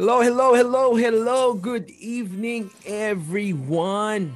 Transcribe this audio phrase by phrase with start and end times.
[0.00, 1.52] Hello, hello, hello, hello.
[1.52, 4.32] Good evening, everyone.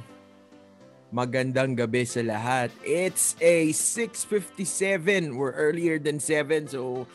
[1.09, 2.69] Magandang gabi sa lahat.
[2.85, 5.33] It's a 6.57.
[5.33, 7.09] We're earlier than 7, so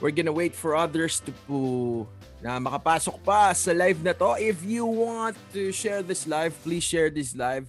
[0.00, 2.08] we're gonna wait for others to po
[2.40, 4.40] na makapasok pa sa live na to.
[4.40, 7.68] If you want to share this live, please share this live.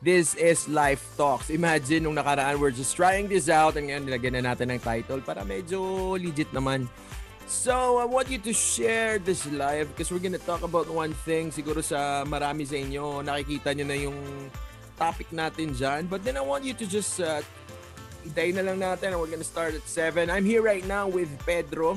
[0.00, 1.52] This is Live Talks.
[1.52, 5.20] Imagine nung nakaraan, we're just trying this out and ngayon nilagyan na natin ng title
[5.20, 6.88] para medyo legit naman.
[7.48, 11.48] So, I want you to share this live because we're gonna talk about one thing.
[11.48, 14.18] Siguro sa marami sa inyo, nakikita nyo na yung
[15.00, 16.12] topic natin dyan.
[16.12, 17.40] But then I want you to just uh,
[18.28, 20.28] itay na lang natin and we're gonna start at 7.
[20.28, 21.96] I'm here right now with Pedro.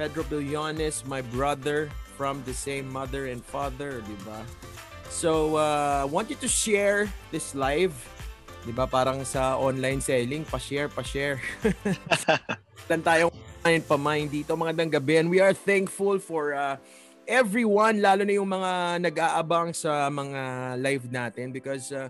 [0.00, 4.40] Pedro Billones, my brother from the same mother and father, di ba?
[5.12, 7.92] So, uh, I want you to share this live.
[8.64, 8.88] Di ba?
[8.88, 11.44] Parang sa online selling, pa-share, pa-share.
[12.88, 14.54] Dan tayong Mind pa mind dito.
[14.54, 15.18] Magandang gabi.
[15.18, 16.78] And we are thankful for uh,
[17.26, 22.06] everyone lalo na yung mga nag-aabang sa mga live natin because uh,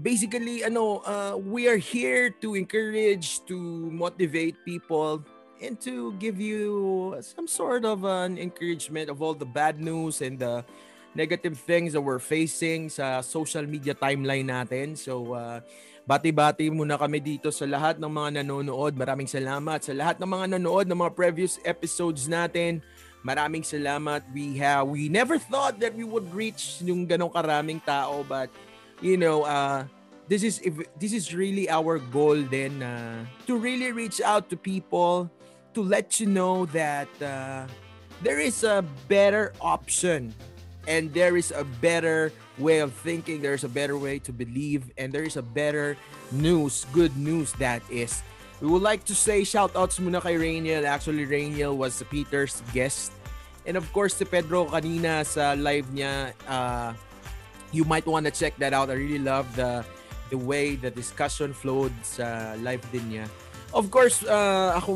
[0.00, 3.60] basically ano uh, we are here to encourage to
[3.92, 5.20] motivate people
[5.60, 10.40] and to give you some sort of an encouragement of all the bad news and
[10.40, 10.64] the
[11.12, 14.96] negative things that we're facing sa social media timeline natin.
[14.96, 15.60] So uh,
[16.02, 18.98] Bati-bati muna kami dito sa lahat ng mga nanonood.
[18.98, 22.82] Maraming salamat sa lahat ng mga nanonood ng mga previous episodes natin.
[23.22, 24.26] Maraming salamat.
[24.34, 28.50] We have we never thought that we would reach yung ganong karaming tao but
[28.98, 29.86] you know, uh
[30.26, 34.56] this is if this is really our goal then uh, to really reach out to
[34.56, 35.30] people
[35.74, 37.66] to let you know that uh,
[38.22, 40.32] there is a better option
[40.86, 45.12] and there is a better way of thinking there's a better way to believe and
[45.12, 45.96] there is a better
[46.30, 48.22] news good news that is.
[48.60, 50.84] We would like to say shout outs muna kay Rainiel.
[50.84, 53.12] Actually Rainiel was Peter's guest.
[53.66, 56.92] And of course si Pedro kanina sa live niya uh,
[57.72, 58.92] you might want to check that out.
[58.92, 59.82] I really love the
[60.32, 63.26] the way the discussion flowed sa live din niya.
[63.72, 64.92] Of course, uh, ako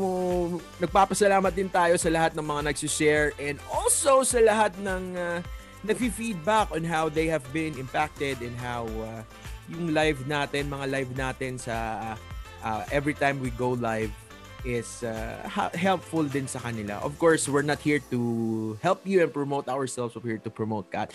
[0.77, 5.41] nagpapasalamat din tayo sa lahat ng mga nagsi-share and also sa lahat ng uh,
[5.85, 9.21] nagfi-feedback on how they have been impacted and how uh,
[9.69, 11.75] yung live natin, mga live natin sa
[12.63, 14.09] uh, every time we go live
[14.65, 15.37] is uh,
[15.75, 16.99] helpful din sa kanila.
[17.05, 18.19] Of course, we're not here to
[18.81, 20.17] help you and promote ourselves.
[20.17, 21.13] We're here to promote Kat.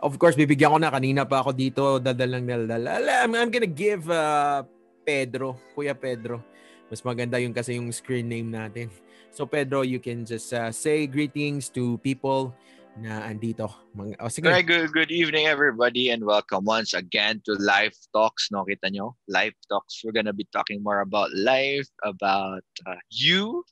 [0.00, 2.88] Of course, bibigyan ko na kanina pa ako dito dadalang daldal.
[2.88, 4.64] I'm, I'm gonna give uh,
[5.04, 6.40] Pedro, Kuya Pedro.
[6.88, 8.90] Mas maganda yung kasi yung screen name natin.
[9.30, 12.50] So Pedro, you can just uh, say greetings to people
[12.98, 13.70] na andito.
[13.94, 14.48] Mga, oh, sige.
[14.48, 18.50] Right, good, good evening everybody and welcome once again to Live Talks.
[18.50, 19.14] No, kita nyo?
[19.28, 20.02] Live Talks.
[20.02, 23.62] We're gonna be talking more about life, about uh, you,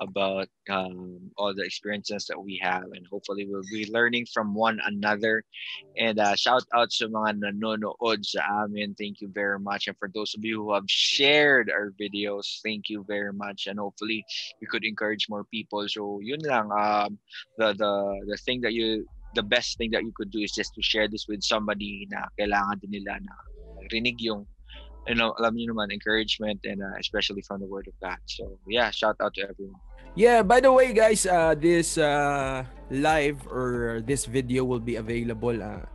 [0.00, 4.78] about um, all the experiences that we have and hopefully we'll be learning from one
[4.84, 5.42] another.
[5.96, 8.92] And uh, shout out sa mga nanonood sa amin.
[9.00, 9.88] Thank you very much.
[9.88, 13.64] And for those of you who have shared our videos thank you very much.
[13.64, 14.20] And hopefully
[14.60, 15.88] we could encourage more people.
[15.88, 17.16] So yun lang um,
[17.56, 17.92] the the
[18.28, 21.08] the thing that you the best thing that you could do is just to share
[21.08, 23.34] this with somebody na kailangan din nila na
[23.88, 24.44] rinig yung
[25.08, 28.20] you know, alam niyo naman, encouragement and uh, especially from the Word of God.
[28.26, 29.80] So yeah, shout out to everyone.
[30.18, 35.54] Yeah, by the way, guys, uh, this uh, live or this video will be available
[35.62, 35.86] uh,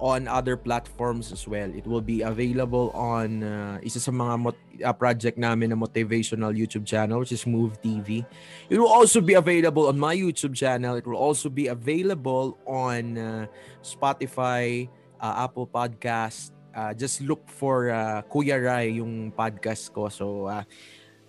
[0.00, 1.68] on other platforms as well.
[1.74, 6.56] It will be available on uh, isa sa mga mot- uh, project namin na motivational
[6.56, 8.24] YouTube channel which is Move TV.
[8.70, 10.96] It will also be available on my YouTube channel.
[10.96, 13.46] It will also be available on uh,
[13.84, 14.88] Spotify,
[15.20, 16.56] uh, Apple Podcast.
[16.72, 20.08] Uh, just look for uh, Kuya Rai yung podcast ko.
[20.08, 20.62] So uh,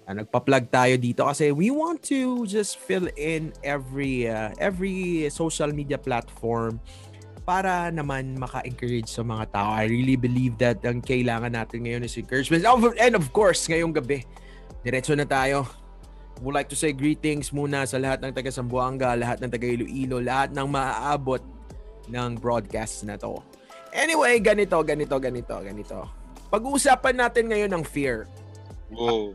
[0.09, 5.69] uh, nagpa-plug tayo dito kasi we want to just fill in every uh, every social
[5.69, 6.81] media platform
[7.45, 9.69] para naman maka-encourage sa mga tao.
[9.73, 12.61] I really believe that ang kailangan natin ngayon is encouragement.
[13.01, 14.21] And of course, ngayong gabi,
[14.85, 15.65] diretso na tayo.
[16.45, 20.21] Would like to say greetings muna sa lahat ng taga Sambuanga, lahat ng taga Iloilo,
[20.21, 21.41] lahat ng maaabot
[22.05, 23.41] ng broadcast na to.
[23.97, 25.99] Anyway, ganito, ganito, ganito, ganito.
[26.53, 28.29] Pag-uusapan natin ngayon ng fear.
[28.93, 29.33] Whoa.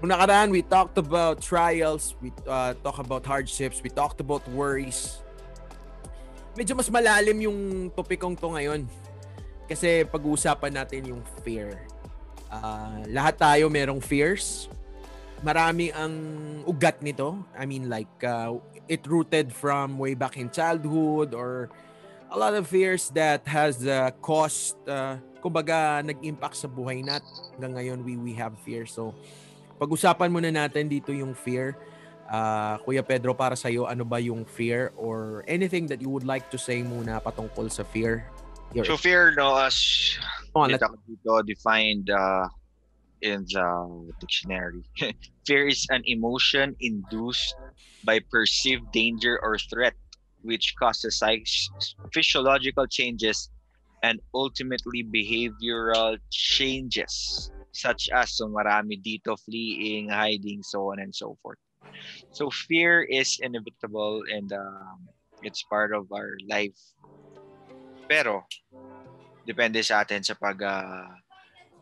[0.00, 5.20] Nung nakaraan, we talked about trials, we uh, talked about hardships, we talked about worries.
[6.56, 7.58] Medyo mas malalim yung
[7.92, 8.88] topikong to ngayon.
[9.68, 11.84] Kasi pag-uusapan natin yung fear.
[12.48, 14.72] Uh, lahat tayo merong fears.
[15.44, 16.16] Marami ang
[16.64, 17.36] ugat nito.
[17.52, 18.56] I mean like uh,
[18.88, 21.68] it rooted from way back in childhood or
[22.32, 27.28] a lot of fears that has uh, caused uh, kumbaga nag-impact sa buhay natin.
[27.54, 28.88] Hanggang ngayon we we have fear.
[28.88, 29.12] So
[29.80, 31.72] pag-usapan muna natin dito yung fear.
[32.28, 36.28] Uh, Kuya Pedro, para sa iyo, ano ba yung fear or anything that you would
[36.28, 38.28] like to say muna patungkol sa fear?
[38.70, 39.74] Your so fear, no, as
[40.54, 42.46] oh, dito, dito defined uh,
[43.24, 43.66] in the
[44.22, 44.86] dictionary.
[45.48, 47.56] fear is an emotion induced
[48.04, 49.96] by perceived danger or threat
[50.42, 51.20] which causes
[52.14, 53.50] physiological changes
[54.02, 61.36] and ultimately behavioral changes such as so marami dito fleeing, hiding, so on and so
[61.42, 61.58] forth.
[62.32, 65.08] So fear is inevitable and um,
[65.42, 66.78] it's part of our life.
[68.10, 68.46] Pero
[69.46, 71.10] depende sa atin sa pag uh,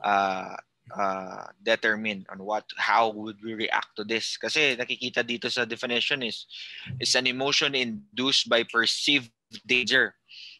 [0.05, 0.57] uh,
[0.95, 6.25] uh, determine on what how would we react to this kasi nakikita dito sa definition
[6.25, 6.49] is
[7.01, 9.33] is an emotion induced by perceived
[9.69, 10.17] danger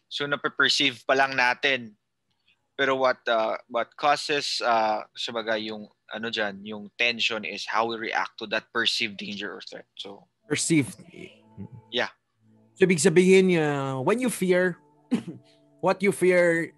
[0.09, 1.93] so na-perceive pa lang natin
[2.79, 7.99] pero what uh, what causes uh, sabaga yung ano diyan, yung tension is how we
[7.99, 9.83] react to that perceived danger or threat.
[9.99, 10.95] So perceived.
[11.91, 12.15] Yeah.
[12.79, 14.79] So ibig sabihin uh, when you fear
[15.83, 16.71] what you fear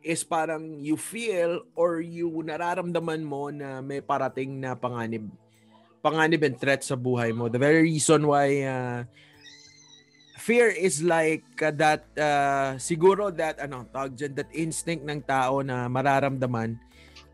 [0.00, 5.28] is parang you feel or you nararamdaman mo na may parating na panganib
[6.00, 7.52] panganib and threat sa buhay mo.
[7.52, 9.04] The very reason why uh,
[10.42, 15.62] fear is like uh, that uh, siguro that ano tawag dyan, that instinct ng tao
[15.62, 16.82] na mararamdaman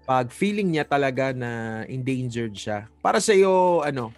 [0.04, 2.88] pag feeling niya talaga na endangered siya.
[3.04, 4.08] Para sa iyo, ano,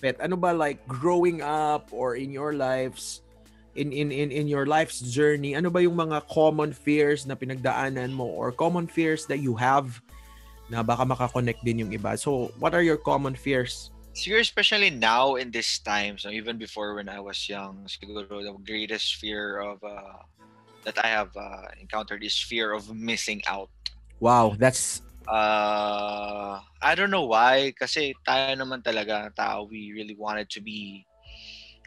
[0.00, 3.20] Pet, ano ba like growing up or in your lives,
[3.76, 8.12] in, in, in, in your life's journey, ano ba yung mga common fears na pinagdaanan
[8.12, 10.00] mo or common fears that you have
[10.72, 12.16] na baka makakonect din yung iba?
[12.16, 13.92] So, what are your common fears?
[14.14, 18.54] Siguro especially now in this time, so even before when I was young, siguro the
[18.62, 20.22] greatest fear of uh,
[20.86, 23.70] that I have uh, encountered is fear of missing out.
[24.20, 30.46] Wow, that's uh, I don't know why kasi tayo naman talaga tao we really wanted
[30.54, 31.06] to be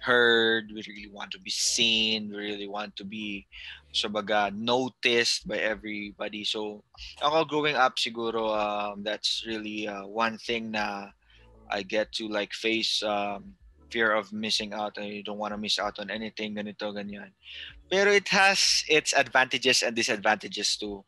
[0.02, 3.46] heard we really want to be seen we really want to be
[3.90, 6.86] sabaga noticed by everybody so
[7.18, 11.10] ako growing up siguro um, that's really uh, one thing na
[11.70, 13.56] I get to like face um,
[13.92, 17.32] fear of missing out I don't want to miss out on anything ganito ganyan.
[17.90, 21.04] Pero it has its advantages and disadvantages too.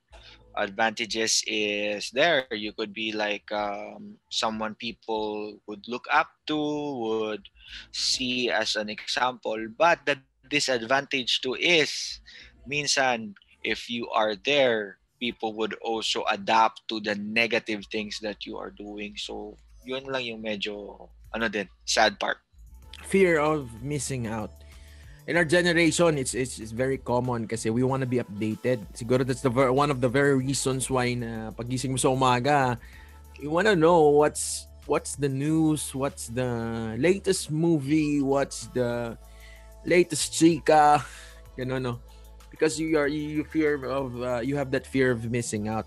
[0.56, 2.47] Advantages is there.
[2.51, 7.45] You could be like um, someone people would look up to would
[7.91, 10.17] see as an example but the
[10.50, 12.19] disadvantage too is
[12.65, 18.57] minsan if you are there people would also adapt to the negative things that you
[18.57, 19.13] are doing.
[19.17, 22.37] So yun lang yung medyo ano din sad part
[23.05, 24.51] fear of missing out
[25.29, 28.81] in our generation, it's, it's it's very common kasi we want to be updated.
[28.97, 32.81] Siguro that's the one of the very reasons why na pagising mo sa umaga,
[33.37, 36.49] you want to know what's what's the news, what's the
[36.97, 39.13] latest movie, what's the
[39.85, 41.05] latest chika,
[41.69, 42.01] know, no.
[42.49, 45.85] Because you are you fear of uh, you have that fear of missing out.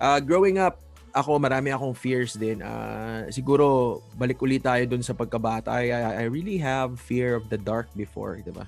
[0.00, 0.80] Uh, growing up,
[1.10, 2.62] ako marami akong fears din.
[2.62, 5.70] Uh, siguro balik ulit tayo dun sa pagkabata.
[5.74, 8.66] I, I, really have fear of the dark before, 'di ba?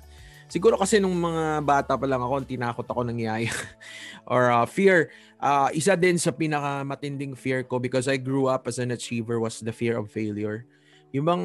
[0.52, 3.48] Siguro kasi nung mga bata pa lang ako, tinakot ako ng yaya.
[4.32, 5.08] Or uh, fear.
[5.40, 9.64] Uh, isa din sa pinakamatinding fear ko because I grew up as an achiever was
[9.64, 10.68] the fear of failure.
[11.16, 11.44] Yung bang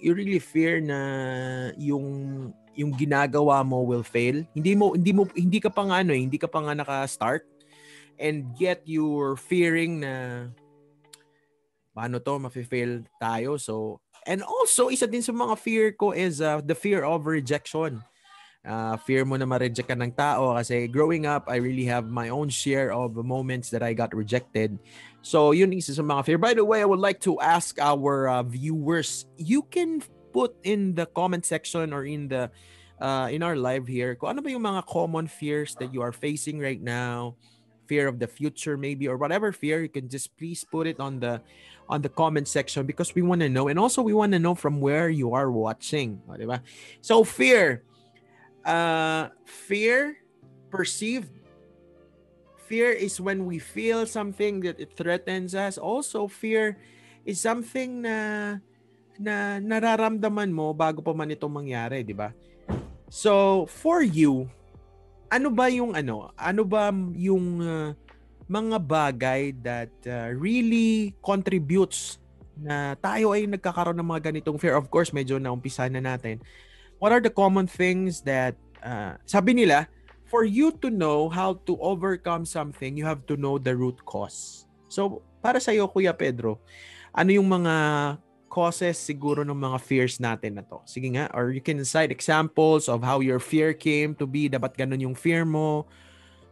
[0.00, 0.98] you really fear na
[1.76, 2.06] yung
[2.72, 4.40] yung ginagawa mo will fail.
[4.56, 7.57] Hindi mo hindi mo hindi ka pa nga ano, eh, hindi ka pa nga naka-start
[8.18, 10.46] and yet you're fearing na
[11.96, 13.58] paano to mafe-fail tayo.
[13.58, 18.02] So and also isa din sa mga fear ko is uh, the fear of rejection.
[18.66, 22.28] Uh, fear mo na ma-reject ka ng tao kasi growing up I really have my
[22.28, 24.76] own share of moments that I got rejected.
[25.22, 26.38] So yun isa sa mga fear.
[26.38, 30.02] By the way I would like to ask our uh, viewers you can
[30.34, 32.50] put in the comment section or in the
[33.00, 36.12] uh, in our live here kung ano ba yung mga common fears that you are
[36.12, 37.34] facing right now
[37.88, 41.18] fear of the future maybe or whatever fear you can just please put it on
[41.18, 41.40] the
[41.88, 44.54] on the comment section because we want to know and also we want to know
[44.54, 46.60] from where you are watching diba?
[47.00, 47.82] so fear
[48.68, 50.20] uh fear
[50.70, 51.32] perceived.
[52.68, 55.80] Fear is when we feel something that it threatens us.
[55.80, 56.76] Also fear
[57.24, 58.60] is something na
[59.16, 62.36] na nararamdaman mo bago pa man ito mangyari di ba?
[63.08, 64.52] So for you
[65.28, 66.32] ano ba yung ano?
[66.36, 67.92] Ano ba yung uh,
[68.48, 72.20] mga bagay that uh, really contributes
[72.58, 74.74] na tayo ay nagkakaroon ng mga ganitong fear?
[74.74, 76.40] Of course, medyo naumpisa na natin.
[76.98, 79.86] What are the common things that uh, sabi nila,
[80.28, 84.68] for you to know how to overcome something, you have to know the root cause.
[84.92, 86.60] So, para sa iyo, Kuya Pedro,
[87.16, 87.74] ano yung mga
[88.48, 90.80] causes siguro ng mga fears natin na to?
[90.88, 94.74] Sige nga, or you can cite examples of how your fear came to be, dapat
[94.74, 95.86] ganun yung fear mo,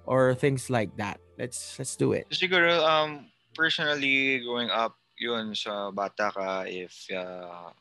[0.07, 1.19] or things like that.
[1.41, 2.29] Let's let's do it.
[2.33, 7.73] Siguro, um, personally, growing up, yun sa bata ka, if uh,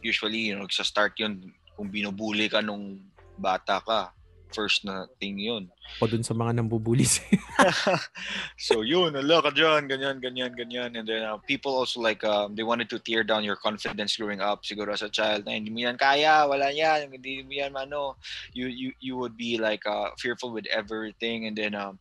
[0.00, 3.00] usually, you know, sa start yun, kung binubuli ka nung
[3.36, 4.14] bata ka,
[4.52, 5.70] first na thing yun.
[6.02, 7.22] O dun sa mga nambubulis.
[8.66, 10.90] so yun, ala ka dyan, ganyan, ganyan, ganyan.
[10.98, 14.40] And then uh, people also like, um, they wanted to tear down your confidence growing
[14.40, 14.62] up.
[14.64, 18.16] Siguro as a child, na hindi mo yan kaya, wala yan, hindi mo yan ano.
[18.52, 21.46] You, you, you would be like uh, fearful with everything.
[21.46, 21.98] And then um,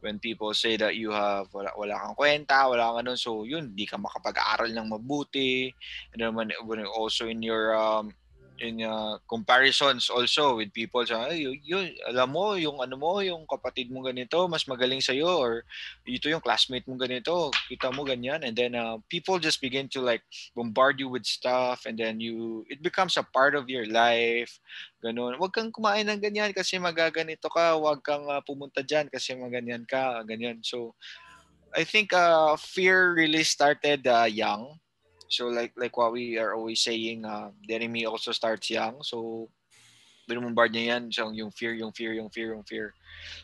[0.00, 3.74] when people say that you have, wala, wala kang kwenta, wala kang ano, so yun,
[3.74, 5.72] di ka makapag-aral ng mabuti.
[6.12, 8.14] And then when, when also in your, um,
[8.62, 13.42] in uh, comparisons also with people sa ay yun, alam mo yung ano mo yung
[13.50, 15.66] kapatid mo ganito mas magaling sa iyo or
[16.06, 18.46] ito yung classmate mo ganito kita mo ganyan.
[18.46, 20.22] And then uh, people just begin to like
[20.54, 24.62] bombard you with stuff and then you it becomes a part of your life
[25.02, 25.42] ganun.
[25.42, 29.82] Wag kang kumain ng ganyan kasi magaganito ka wag kang uh, pumunta diyan kasi maganyan
[29.82, 30.62] ka ganyan.
[30.62, 30.94] So
[31.74, 34.78] I think uh, fear really started uh, young
[35.32, 39.02] So like like what we are always saying, uh, the enemy also starts young.
[39.02, 39.48] So
[40.28, 41.12] binubombard niya yan.
[41.12, 42.94] So yung fear, yung fear, yung fear, yung fear.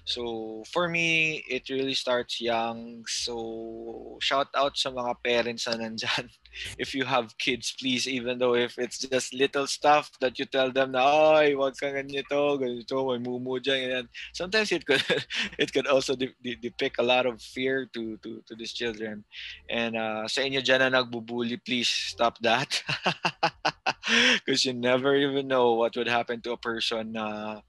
[0.04, 3.04] So, for me, it really starts young.
[3.06, 6.26] So, shout out sa mga parents na nandyan.
[6.78, 10.70] If you have kids, please, even though if it's just little stuff that you tell
[10.70, 14.06] them na, ay, wag kang ganito, ganito, may mumu dyan, ganyan.
[14.32, 15.02] Sometimes it could,
[15.58, 19.24] it could also de- de- depict a lot of fear to, to, to these children.
[19.68, 22.82] And uh, sa inyo dyan na nagbubuli, please stop that.
[24.44, 27.60] Because you never even know what would happen to a person na uh,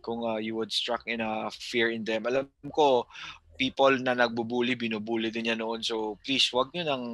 [0.00, 2.24] kung uh, you would struck in a fear in them.
[2.24, 3.04] Alam ko,
[3.60, 5.82] people na nagbubuli, binubuli din yan noon.
[5.82, 7.04] So, please, wag nyo nang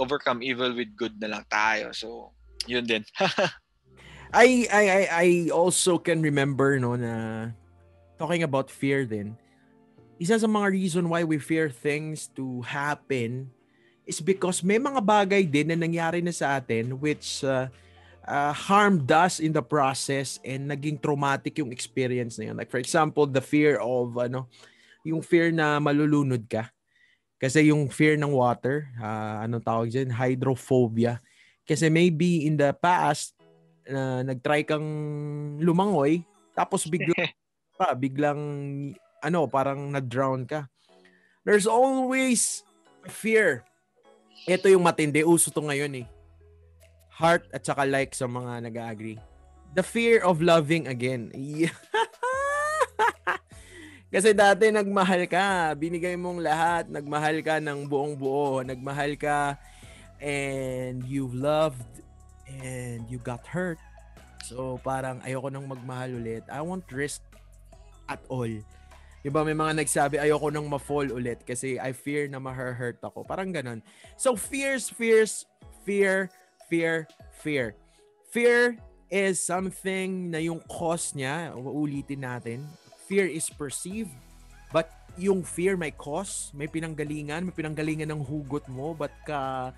[0.00, 1.92] overcome evil with good na lang tayo.
[1.92, 2.32] So,
[2.64, 3.04] yun din.
[4.32, 7.52] I, I, I, I also can remember no na
[8.16, 9.36] talking about fear din.
[10.20, 13.52] Isa sa mga reason why we fear things to happen
[14.04, 17.68] is because may mga bagay din na nangyari na sa atin which uh,
[18.28, 22.56] uh, harmed us in the process and naging traumatic yung experience na yun.
[22.56, 24.46] Like for example, the fear of ano,
[25.02, 26.68] yung fear na malulunod ka.
[27.40, 30.12] Kasi yung fear ng water, uh, anong tawag dyan?
[30.12, 31.24] Hydrophobia.
[31.64, 33.32] Kasi maybe in the past,
[33.88, 34.84] uh, nag-try kang
[35.56, 36.20] lumangoy,
[36.52, 37.32] tapos biglang,
[37.80, 38.40] pa, biglang,
[39.24, 40.68] ano, parang na-drown ka.
[41.48, 42.60] There's always
[43.08, 43.64] fear.
[44.44, 45.24] Ito yung matindi.
[45.24, 46.08] Uso to ngayon eh
[47.20, 49.20] heart at saka like sa mga nag-agree.
[49.76, 51.28] The fear of loving again.
[54.10, 59.54] Kasi dati nagmahal ka, binigay mong lahat, nagmahal ka ng buong buo, nagmahal ka
[60.18, 62.02] and you loved
[62.50, 63.78] and you got hurt.
[64.42, 66.42] So parang ayoko nang magmahal ulit.
[66.50, 67.22] I won't risk
[68.10, 68.50] at all.
[69.22, 73.22] Diba may mga nagsabi ayoko nang ma-fall ulit kasi I fear na ma-hurt ako.
[73.22, 73.78] Parang ganun.
[74.18, 75.46] So fears, fears,
[75.86, 76.34] fear,
[76.66, 77.06] fear,
[77.38, 77.78] fear.
[78.34, 78.74] Fear
[79.06, 82.58] is something na yung cause niya, uulitin natin,
[83.10, 84.14] fear is perceived,
[84.70, 84.86] but
[85.18, 89.74] yung fear may cause, may pinanggalingan, may pinanggalingan ng hugot mo, but ka,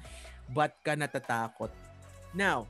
[0.53, 1.73] but ka natatakot.
[2.37, 2.69] Now,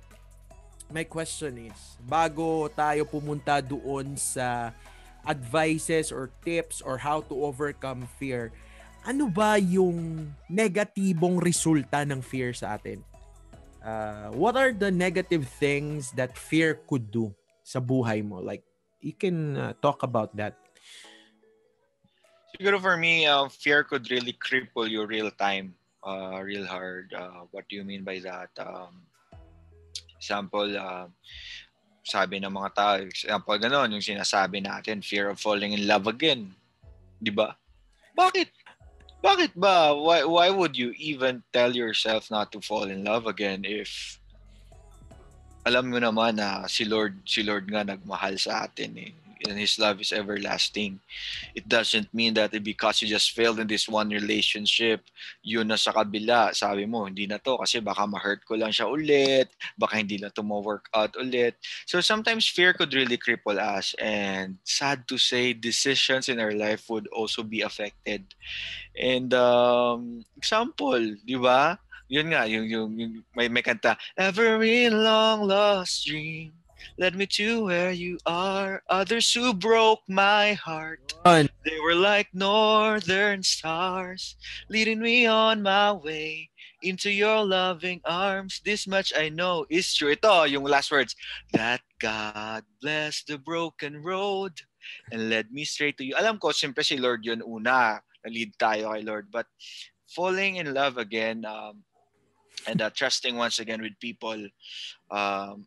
[0.87, 4.71] my question is, bago tayo pumunta doon sa
[5.27, 8.55] advices or tips or how to overcome fear,
[9.03, 13.03] ano ba yung negatibong resulta ng fear sa atin?
[13.85, 18.39] uh, what are the negative things that fear could do sa buhay mo?
[18.39, 18.63] Like,
[19.03, 20.57] you can uh, talk about that.
[22.55, 25.75] Siguro for me, uh, fear could really cripple you real time,
[26.07, 27.13] uh, real hard.
[27.13, 28.51] Uh, what do you mean by that?
[28.57, 29.03] Um,
[30.17, 31.11] example, uh,
[32.07, 36.55] sabi ng mga tao, example gano'n, yung sinasabi natin, fear of falling in love again.
[37.19, 37.59] Di ba?
[38.15, 38.49] Bakit?
[39.23, 39.95] Bakit ba?
[39.95, 44.22] Why, why would you even tell yourself not to fall in love again if
[45.63, 49.13] alam mo naman na si Lord, si Lord nga nagmahal sa atin eh
[49.49, 51.01] and His love is everlasting.
[51.55, 55.03] It doesn't mean that because you just failed in this one relationship,
[55.43, 58.87] yun na sa kabila, sabi mo, hindi na to kasi baka ma-hurt ko lang siya
[58.91, 61.55] ulit, baka hindi na to ma-work out ulit.
[61.87, 66.89] So sometimes fear could really cripple us and sad to say, decisions in our life
[66.91, 68.25] would also be affected.
[68.95, 71.79] And um, example, di ba?
[72.13, 76.53] Yun nga, yung, yung, yung may, may kanta, Every long lost dream
[77.01, 78.85] led me to where you are.
[78.93, 84.37] Others who broke my heart, they were like northern stars,
[84.69, 86.53] leading me on my way
[86.83, 88.61] into your loving arms.
[88.61, 90.13] This much I know is true.
[90.13, 91.17] Ito, yung last words.
[91.57, 94.61] That God bless the broken road
[95.09, 96.13] and led me straight to you.
[96.21, 98.05] Alam ko, siyempre si Lord yun una.
[98.21, 99.33] Na-lead tayo kay Lord.
[99.33, 99.47] But
[100.13, 101.81] falling in love again um,
[102.67, 104.39] and uh, trusting once again with people,
[105.11, 105.67] um,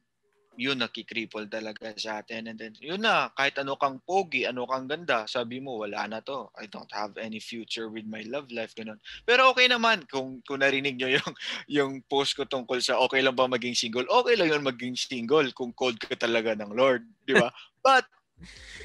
[0.55, 2.47] yun nakikripple talaga sa atin.
[2.47, 6.19] And then, yun na, kahit ano kang pogi, ano kang ganda, sabi mo, wala na
[6.23, 6.49] to.
[6.55, 8.99] I don't have any future with my love life, ganun.
[9.27, 11.33] Pero okay naman, kung, kung narinig nyo yung,
[11.67, 15.47] yung post ko tungkol sa okay lang ba maging single, okay lang yun maging single
[15.51, 17.51] kung cold ka talaga ng Lord, di ba?
[17.85, 18.07] But,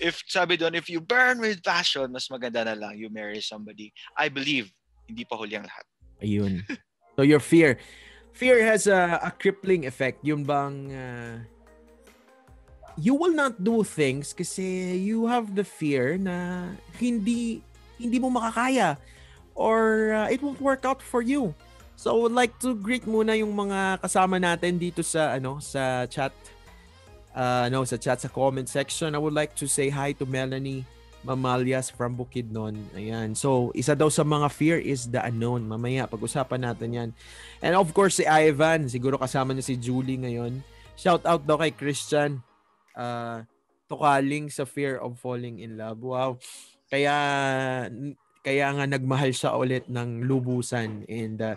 [0.02, 3.95] if sabi doon, if you burn with passion, mas maganda na lang you marry somebody.
[4.19, 4.71] I believe,
[5.07, 5.87] hindi pa huli ang lahat.
[6.21, 6.62] Ayun.
[7.17, 7.79] So your fear.
[8.33, 10.25] Fear has a, a crippling effect.
[10.25, 11.35] Yung bang uh,
[13.00, 16.69] you will not do things kasi you have the fear na
[17.00, 17.64] hindi
[18.00, 18.97] hindi mo makakaya
[19.57, 21.52] or uh, it won't work out for you.
[21.97, 26.09] So I would like to greet muna yung mga kasama natin dito sa ano sa
[26.09, 26.33] chat
[27.37, 29.12] uh, no sa chat sa comment section.
[29.12, 30.88] I would like to say hi to Melanie
[31.21, 32.81] Mamalias from Bukidnon.
[32.97, 33.37] Ayan.
[33.37, 35.69] So, isa daw sa mga fear is the unknown.
[35.69, 37.11] Mamaya, pag-usapan natin yan.
[37.61, 38.89] And of course, si Ivan.
[38.89, 40.65] Siguro kasama niya si Julie ngayon.
[40.97, 42.41] Shout out daw kay Christian.
[42.97, 43.45] Uh,
[43.85, 46.00] tukaling sa fear of falling in love.
[46.00, 46.41] Wow.
[46.89, 47.17] Kaya,
[48.41, 51.05] kaya nga nagmahal siya ulit ng lubusan.
[51.05, 51.57] And uh,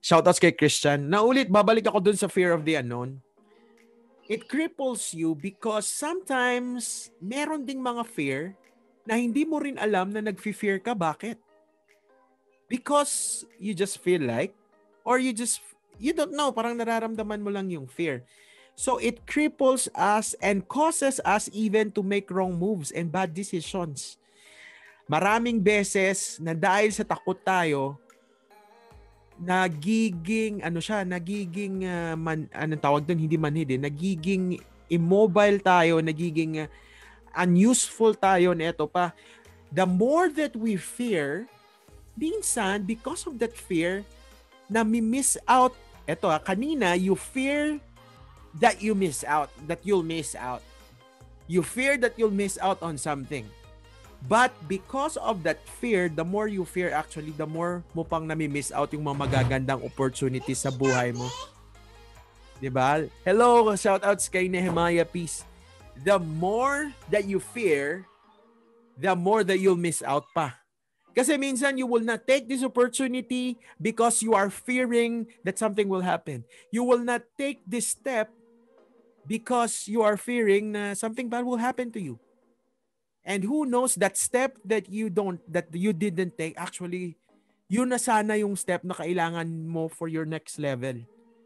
[0.00, 1.12] shout outs kay Christian.
[1.12, 3.20] Na ulit, babalik ako dun sa fear of the unknown.
[4.32, 8.56] It cripples you because sometimes meron ding mga fear
[9.06, 10.94] na hindi mo rin alam na nag-fear ka.
[10.94, 11.38] Bakit?
[12.70, 14.54] Because you just feel like
[15.04, 15.60] or you just,
[15.98, 18.24] you don't know, parang nararamdaman mo lang yung fear.
[18.72, 24.16] So it cripples us and causes us even to make wrong moves and bad decisions.
[25.10, 28.00] Maraming beses na dahil sa takot tayo,
[29.36, 34.56] nagiging ano siya, nagiging uh, man anong tawag doon, hindi manhid eh, nagiging
[34.88, 36.68] immobile tayo, nagiging uh,
[37.36, 39.12] unuseful tayo nito pa.
[39.72, 41.48] The more that we fear,
[42.16, 44.04] minsan because of that fear,
[44.72, 45.76] na miss out.
[46.08, 47.76] Ito ah, kanina you fear
[48.56, 50.64] that you miss out, that you'll miss out.
[51.48, 53.44] You fear that you'll miss out on something.
[54.22, 58.70] But because of that fear, the more you fear actually, the more mo pang nami-miss
[58.70, 61.26] out yung mga magagandang opportunities sa buhay mo.
[62.62, 63.02] 'Di ba?
[63.26, 65.42] Hello, shout outs kay Nehemiah Peace
[66.04, 68.06] the more that you fear,
[68.98, 70.58] the more that you'll miss out pa.
[71.12, 76.00] Kasi minsan you will not take this opportunity because you are fearing that something will
[76.00, 76.44] happen.
[76.72, 78.32] You will not take this step
[79.28, 82.16] because you are fearing na something bad will happen to you.
[83.22, 87.14] And who knows that step that you don't that you didn't take actually
[87.70, 91.04] yun na sana yung step na kailangan mo for your next level.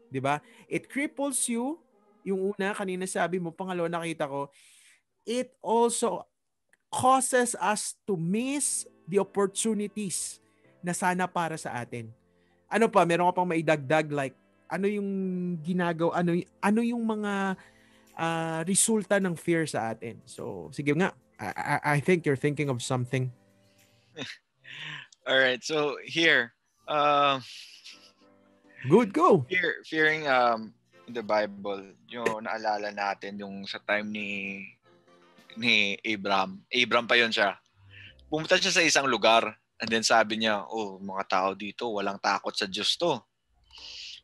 [0.09, 0.39] 'Di ba?
[0.71, 1.83] It cripples you
[2.27, 4.51] yung una, kanina sabi mo, pangalawa nakita ko,
[5.23, 6.27] it also
[6.91, 10.43] causes us to miss the opportunities
[10.83, 12.11] na sana para sa atin.
[12.67, 14.35] Ano pa, meron ka pang maidagdag like
[14.67, 15.09] ano yung
[15.63, 17.55] ginagawa, ano ano yung mga
[18.19, 20.19] uh, resulta ng fear sa atin.
[20.27, 23.31] So, sige nga, I, I think you're thinking of something.
[25.27, 25.63] All right.
[25.63, 26.51] So, here,
[26.87, 27.39] uh,
[28.91, 29.47] good go.
[29.47, 30.76] Fear, fearing um
[31.07, 34.27] in the Bible, yung naalala natin yung sa time ni
[35.55, 36.61] ni Abraham.
[36.69, 37.55] Abraham pa yon siya.
[38.27, 42.53] Pumunta siya sa isang lugar and then sabi niya, oh, mga tao dito, walang takot
[42.53, 43.17] sa Diyos to.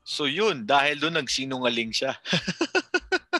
[0.04, 2.20] So yun, dahil doon nagsinungaling siya.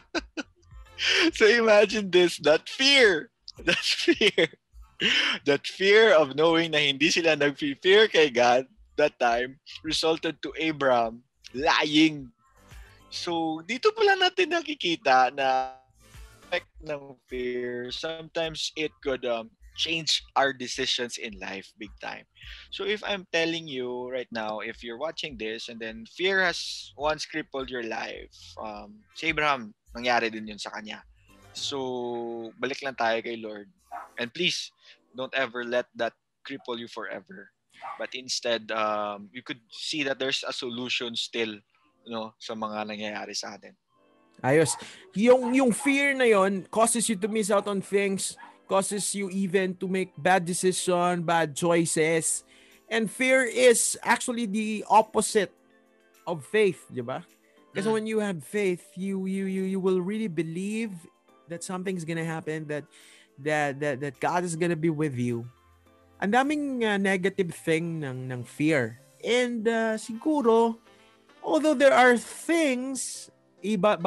[1.38, 3.30] so imagine this, that fear,
[3.68, 4.48] that fear,
[5.44, 8.64] that fear of knowing na hindi sila nag-fear kay God
[8.96, 12.32] that time resulted to Abraham lying
[13.14, 15.78] So, dito pala natin nakikita na
[16.50, 22.26] effect ng fear, sometimes it could um, change our decisions in life big time.
[22.74, 26.90] So if I'm telling you right now, if you're watching this and then fear has
[26.98, 31.06] once crippled your life, um, si Abraham, nangyari din yun sa kanya.
[31.54, 33.70] So, balik lang tayo kay Lord.
[34.18, 34.74] And please,
[35.14, 37.54] don't ever let that cripple you forever.
[38.02, 41.62] But instead, um, you could see that there's a solution still
[42.08, 43.76] no sa mga nangyayari sa atin.
[44.44, 44.76] Ayos.
[45.16, 48.36] Yung yung fear na yon causes you to miss out on things,
[48.68, 52.44] causes you even to make bad decision, bad choices.
[52.92, 55.54] And fear is actually the opposite
[56.28, 57.24] of faith, di ba?
[57.74, 60.94] Kasi when you have faith, you you you you will really believe
[61.50, 62.86] that something's gonna happen, that
[63.42, 65.50] that that that God is gonna be with you.
[66.22, 69.02] Ang daming uh, negative thing ng ng fear.
[69.24, 70.78] And uh, siguro
[71.44, 73.30] although there are things
[73.60, 74.00] iba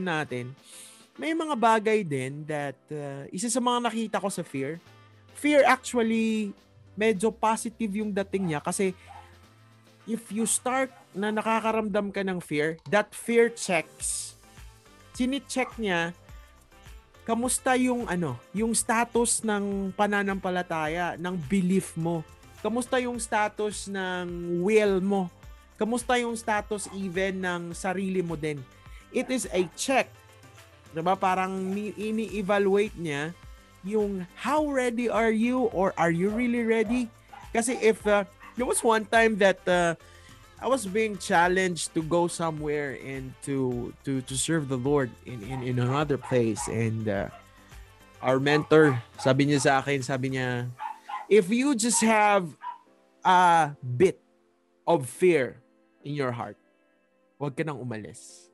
[0.00, 0.56] natin,
[1.20, 4.80] may mga bagay din that uh, isa sa mga nakita ko sa fear,
[5.36, 6.56] fear actually
[6.96, 8.92] medyo positive yung dating niya kasi
[10.08, 14.34] if you start na nakakaramdam ka ng fear, that fear checks.
[15.12, 16.16] Sini-check niya
[17.22, 22.26] kamusta yung ano, yung status ng pananampalataya, ng belief mo.
[22.62, 25.30] Kamusta yung status ng will mo?
[25.82, 28.62] Kamusta yung status even ng sarili mo din?
[29.10, 30.06] It is a check.
[30.94, 31.18] 'Di ba?
[31.18, 33.34] Parang ini-evaluate niya
[33.82, 37.10] yung how ready are you or are you really ready?
[37.50, 38.22] Kasi if uh,
[38.54, 39.98] there was one time that uh,
[40.62, 45.42] I was being challenged to go somewhere and to to to serve the Lord in
[45.42, 47.34] in, in another place and uh,
[48.22, 50.70] our mentor sabi niya sa akin sabi niya
[51.26, 52.46] if you just have
[53.26, 54.22] a bit
[54.86, 55.61] of fear
[56.02, 56.58] in your heart
[57.38, 58.50] huwag ka nang umalis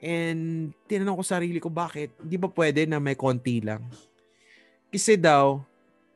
[0.00, 3.84] and tinanong ko sarili ko bakit hindi ba pwede na may konti lang
[4.88, 5.60] kasi daw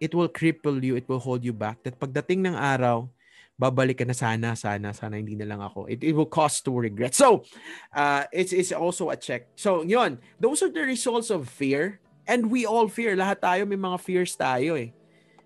[0.00, 3.06] it will cripple you it will hold you back that pagdating ng araw
[3.54, 5.86] babalik ka na sana, sana, sana hindi na lang ako.
[5.86, 7.14] It, it will cause to regret.
[7.14, 7.46] So,
[7.94, 9.46] uh, it's, it's also a check.
[9.54, 10.18] So, yun.
[10.42, 12.02] Those are the results of fear.
[12.26, 13.14] And we all fear.
[13.14, 14.90] Lahat tayo may mga fears tayo eh.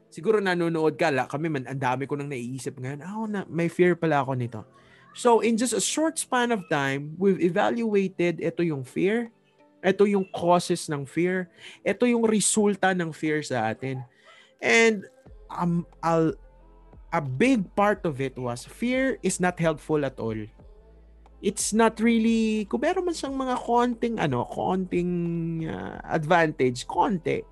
[0.09, 3.69] Siguro nanonood ka, la, kami man, ang dami ko nang naiisip ngayon, oh, na, may
[3.69, 4.61] fear pala ako nito.
[5.13, 9.29] So, in just a short span of time, we've evaluated ito yung fear,
[9.85, 11.53] ito yung causes ng fear,
[11.85, 14.01] ito yung resulta ng fear sa atin.
[14.59, 15.05] And
[15.53, 16.33] um, I'll,
[17.13, 20.37] a big part of it was fear is not helpful at all.
[21.39, 25.13] It's not really, kung meron man siyang mga konting, ano, konting
[25.71, 27.47] uh, advantage, konti.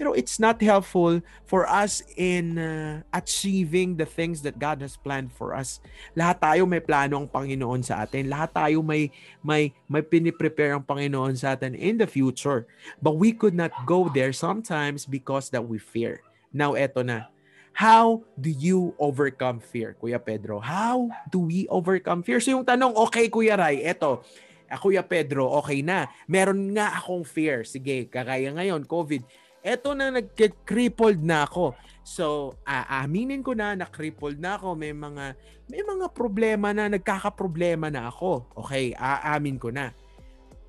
[0.00, 5.28] Pero it's not helpful for us in uh, achieving the things that God has planned
[5.28, 5.84] for us.
[6.16, 8.32] Lahat tayo may plano ang Panginoon sa atin.
[8.32, 9.12] Lahat tayo may
[9.44, 12.64] may may piniprepare ang Panginoon sa atin in the future.
[13.04, 16.24] But we could not go there sometimes because that we fear.
[16.48, 17.28] Now eto na
[17.76, 20.58] How do you overcome fear, Kuya Pedro?
[20.60, 22.40] How do we overcome fear?
[22.42, 24.26] So yung tanong, okay Kuya Ray, eto,
[24.68, 26.10] ah, Kuya Pedro, okay na.
[26.26, 27.62] Meron nga akong fear.
[27.62, 29.22] Sige, kagaya ngayon, COVID.
[29.60, 31.76] Eto na nag-crippled na ako.
[32.00, 34.72] So, aaminin ko na na crippled na ako.
[34.72, 35.36] May mga
[35.68, 38.48] may mga problema na nagkakaproblema na ako.
[38.66, 39.92] Okay, aamin ko na.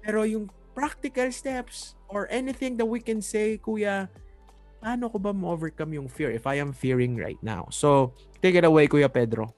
[0.04, 4.12] Pero yung practical steps or anything that we can say, Kuya,
[4.84, 7.66] paano ko ba ma-overcome yung fear if I am fearing right now?
[7.72, 9.56] So, take it away, Kuya Pedro.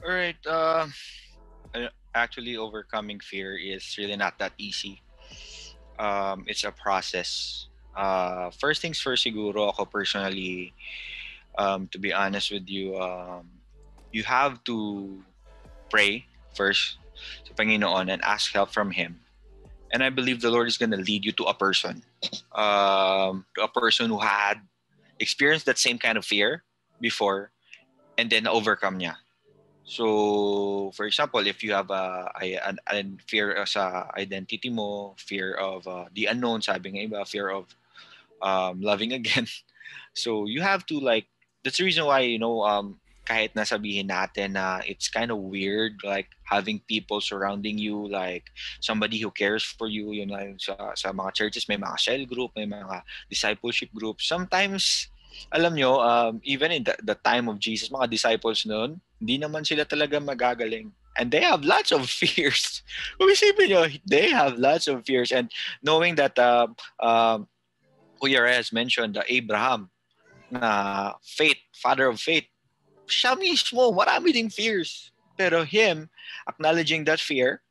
[0.00, 0.40] All right.
[0.48, 0.88] Uh,
[2.14, 5.02] actually, overcoming fear is really not that easy.
[6.00, 7.69] Um, it's a process.
[7.96, 10.72] Uh, first things first, siguro ako personally,
[11.58, 13.48] um, to be honest with you, um,
[14.12, 15.18] you have to
[15.90, 16.98] pray first
[17.44, 19.20] sa Panginoon and ask help from Him.
[19.92, 22.02] And I believe the Lord is going to lead you to a person,
[22.54, 24.62] um, to a person who had
[25.18, 26.62] experienced that same kind of fear
[27.00, 27.50] before
[28.16, 29.18] and then overcome niya.
[29.82, 36.04] So, for example, if you have a, a fear sa identity mo, fear of uh,
[36.14, 37.66] the unknown, sabi nga iba, fear of
[38.42, 39.46] um, loving again.
[40.14, 41.26] So, you have to like,
[41.64, 43.00] that's the reason why, you know, um,
[43.30, 48.50] kahit nasabihin natin na it's kind of weird like having people surrounding you like
[48.82, 52.50] somebody who cares for you yun know, sa, sa mga churches may mga cell group
[52.58, 54.18] may mga discipleship group.
[54.18, 55.06] Sometimes
[55.54, 59.62] alam nyo um, even in the, the time of Jesus mga disciples noon hindi naman
[59.62, 60.90] sila talaga magagaling.
[61.14, 62.82] And they have lots of fears.
[63.14, 65.30] Kung isipin nyo they have lots of fears.
[65.30, 65.52] And
[65.86, 67.46] knowing that uh, uh,
[68.22, 69.90] Kuya Reyes mentioned uh, Abraham
[70.50, 72.44] na faith father of faith
[73.10, 75.10] siya mismo, marami ding fears.
[75.36, 76.08] Pero him,
[76.48, 77.62] acknowledging that fear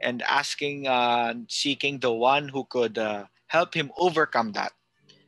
[0.00, 4.72] and asking, uh, seeking the one who could uh, help him overcome that,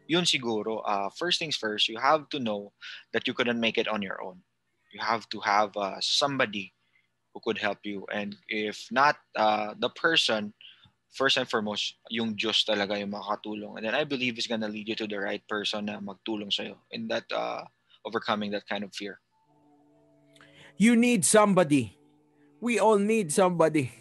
[0.07, 2.73] yun siguro, uh, first things first, you have to know
[3.13, 4.41] that you couldn't make it on your own.
[4.95, 6.73] You have to have uh, somebody
[7.35, 8.07] who could help you.
[8.13, 10.55] And if not uh, the person,
[11.11, 13.79] first and foremost, yung Diyos talaga yung makakatulong.
[13.79, 16.79] And then I believe is gonna lead you to the right person na magtulong sa'yo
[16.95, 17.67] in that uh,
[18.07, 19.19] overcoming that kind of fear.
[20.81, 21.99] You need somebody.
[22.61, 23.93] We all need somebody.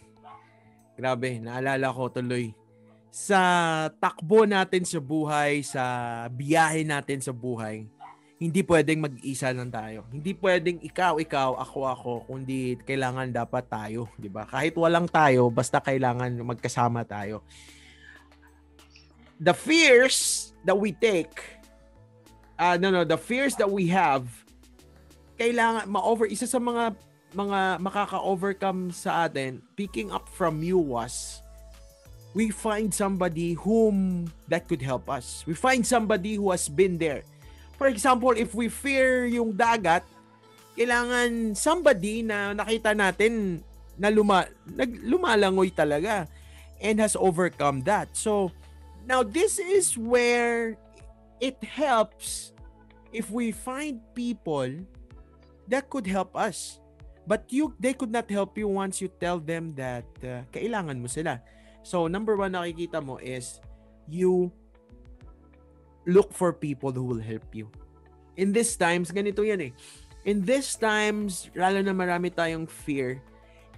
[0.96, 2.56] Grabe, naalala ko tuloy.
[3.10, 3.40] Sa
[4.00, 5.84] takbo natin sa buhay, sa
[6.30, 7.90] biyahe natin sa buhay,
[8.40, 10.08] hindi pwedeng mag-isa lang tayo.
[10.16, 14.48] Hindi pwedeng ikaw, ikaw, ako, ako, kundi kailangan dapat tayo, di ba?
[14.48, 17.44] Kahit walang tayo, basta kailangan magkasama tayo.
[19.44, 21.36] The fears that we take,
[22.56, 24.24] uh, no, no, the fears that we have,
[25.36, 26.96] kailangan ma-over, isa sa mga
[27.36, 31.44] mga makaka-overcome sa atin, picking up from you was,
[32.32, 35.44] we find somebody whom that could help us.
[35.44, 37.28] We find somebody who has been there
[37.80, 40.04] For example, if we fear yung dagat,
[40.76, 43.64] kailangan somebody na nakita natin
[43.96, 46.28] na luma, nag, lumalangoy talaga
[46.84, 48.12] and has overcome that.
[48.12, 48.52] So,
[49.08, 50.76] now this is where
[51.40, 52.52] it helps
[53.16, 54.68] if we find people
[55.72, 56.84] that could help us.
[57.24, 61.08] But you they could not help you once you tell them that uh, kailangan mo
[61.08, 61.40] sila.
[61.88, 63.64] So, number one nakikita mo is
[64.10, 64.52] you
[66.08, 67.68] look for people who will help you.
[68.40, 69.74] In these times, ganito yan eh.
[70.24, 73.24] In these times, lalo na marami tayong fear,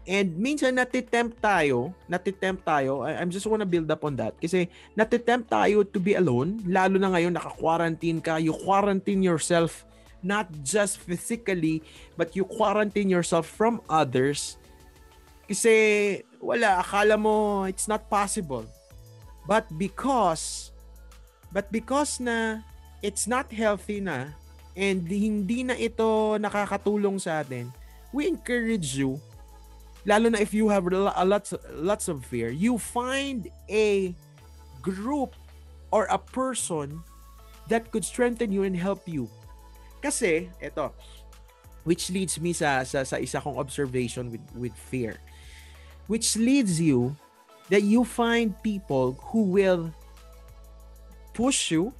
[0.09, 4.69] and minsan natitempt tayo, natitempt tayo, I, I just wanna build up on that, kasi
[4.97, 9.85] natitempt tayo to be alone, lalo na ngayon naka-quarantine ka, you quarantine yourself,
[10.25, 11.85] not just physically,
[12.17, 14.57] but you quarantine yourself from others,
[15.45, 18.65] kasi wala, akala mo it's not possible.
[19.45, 20.70] But because
[21.51, 22.63] But because na
[23.03, 24.31] it's not healthy na
[24.75, 27.71] and hindi na ito nakakatulong sa atin,
[28.15, 29.19] we encourage you
[30.07, 34.15] lalo na if you have a lots lots of fear, you find a
[34.81, 35.37] group
[35.91, 37.03] or a person
[37.69, 39.29] that could strengthen you and help you.
[40.01, 40.89] Kasi ito
[41.83, 45.17] which leads me sa sa, sa isa kong observation with with fear.
[46.09, 47.15] Which leads you
[47.69, 49.93] that you find people who will
[51.33, 51.93] push you,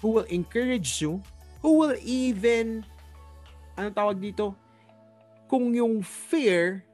[0.00, 1.20] who will encourage you,
[1.60, 2.84] who will even,
[3.76, 4.56] ano tawag dito?
[5.48, 6.84] Kung yung fear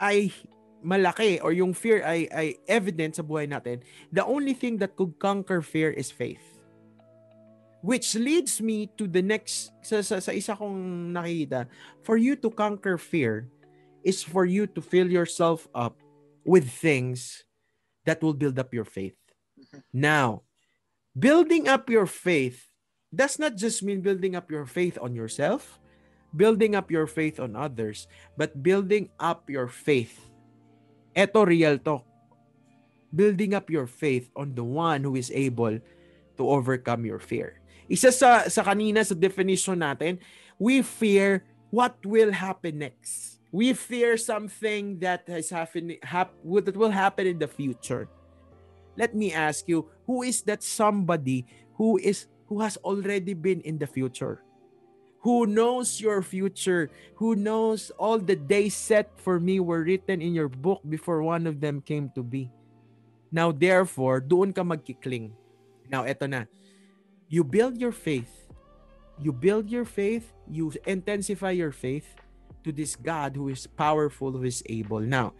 [0.00, 0.32] ay
[0.80, 5.12] malaki or yung fear ay, ay evident sa buhay natin, the only thing that could
[5.20, 6.40] conquer fear is faith.
[7.80, 11.64] Which leads me to the next, sa, sa, sa isa kong nakikita,
[12.04, 13.48] for you to conquer fear
[14.04, 15.96] is for you to fill yourself up
[16.44, 17.44] with things
[18.04, 19.16] that will build up your faith.
[19.56, 19.80] Mm-hmm.
[19.92, 20.44] Now,
[21.18, 22.70] building up your faith
[23.14, 25.78] does not just mean building up your faith on yourself,
[26.34, 30.30] building up your faith on others, but building up your faith.
[31.14, 32.06] Eto real talk.
[33.10, 35.82] Building up your faith on the one who is able
[36.38, 37.58] to overcome your fear.
[37.90, 40.22] Isa sa sa kanina sa definition natin,
[40.62, 41.42] we fear
[41.74, 43.42] what will happen next.
[43.50, 48.06] We fear something that has happened hap, that will happen in the future
[49.00, 51.48] let me ask you, who is that somebody
[51.80, 54.44] who is who has already been in the future?
[55.24, 56.92] Who knows your future?
[57.16, 61.48] Who knows all the days set for me were written in your book before one
[61.48, 62.52] of them came to be?
[63.32, 65.32] Now therefore, doon ka magkikling.
[65.88, 66.44] Now eto na.
[67.32, 68.28] You build your faith.
[69.20, 72.08] You build your faith, you intensify your faith
[72.64, 75.04] to this God who is powerful, who is able.
[75.04, 75.36] Now,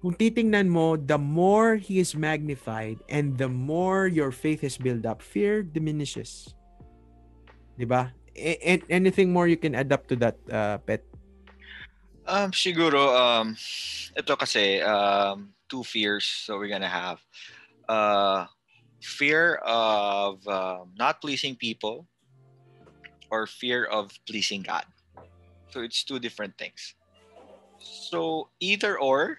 [0.00, 5.04] kung titingnan mo, the more He is magnified and the more your faith is built
[5.04, 6.56] up, fear diminishes.
[7.78, 8.12] Diba?
[8.36, 11.04] A- anything more you can add up to that, uh, Pet?
[12.24, 13.56] Um, siguro, um,
[14.16, 17.20] ito kasi, um, two fears so we're gonna have.
[17.88, 18.46] Uh,
[19.02, 22.06] fear of uh, not pleasing people
[23.30, 24.84] or fear of pleasing God.
[25.70, 26.94] So it's two different things.
[27.78, 29.38] So either or,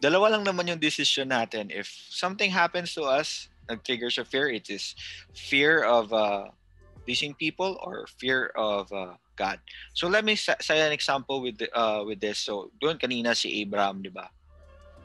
[0.00, 1.72] dalawa lang naman yung decision natin.
[1.72, 4.94] If something happens to us, nag-trigger sa fear, it is
[5.34, 6.52] fear of uh,
[7.04, 9.60] pleasing people or fear of uh, God.
[9.94, 12.40] So let me say an example with uh, with this.
[12.40, 14.32] So doon kanina si Abraham, di ba?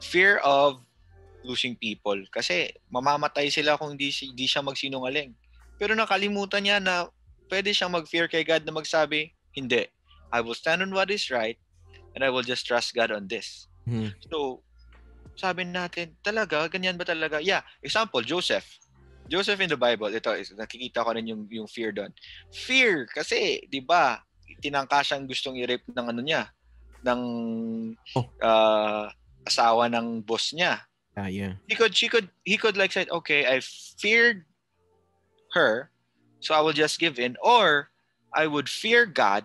[0.02, 0.82] Fear of
[1.44, 2.18] losing people.
[2.30, 5.34] Kasi mamamatay sila kung hindi, hindi siya magsinungaling.
[5.78, 7.10] Pero nakalimutan niya na
[7.50, 9.86] pwede siyang mag-fear kay God na magsabi, hindi.
[10.32, 11.58] I will stand on what is right
[12.16, 13.68] and I will just trust God on this.
[13.84, 14.14] Hmm.
[14.30, 14.64] So,
[15.36, 17.40] sabi natin, talaga, ganyan ba talaga?
[17.40, 18.66] Yeah, example, Joseph.
[19.30, 22.12] Joseph in the Bible, ito, nakikita ko rin yung, yung fear doon.
[22.52, 24.20] Fear, kasi, di ba,
[24.60, 26.52] tinangka siyang gustong i-rape ng ano niya,
[27.02, 27.22] ng
[28.14, 28.26] oh.
[28.44, 29.08] uh,
[29.48, 30.84] asawa ng boss niya.
[31.16, 31.56] Ah, yeah.
[31.68, 33.60] He could, she could, he could like say, okay, I
[33.98, 34.44] feared
[35.56, 35.90] her,
[36.40, 37.88] so I will just give in, or
[38.32, 39.44] I would fear God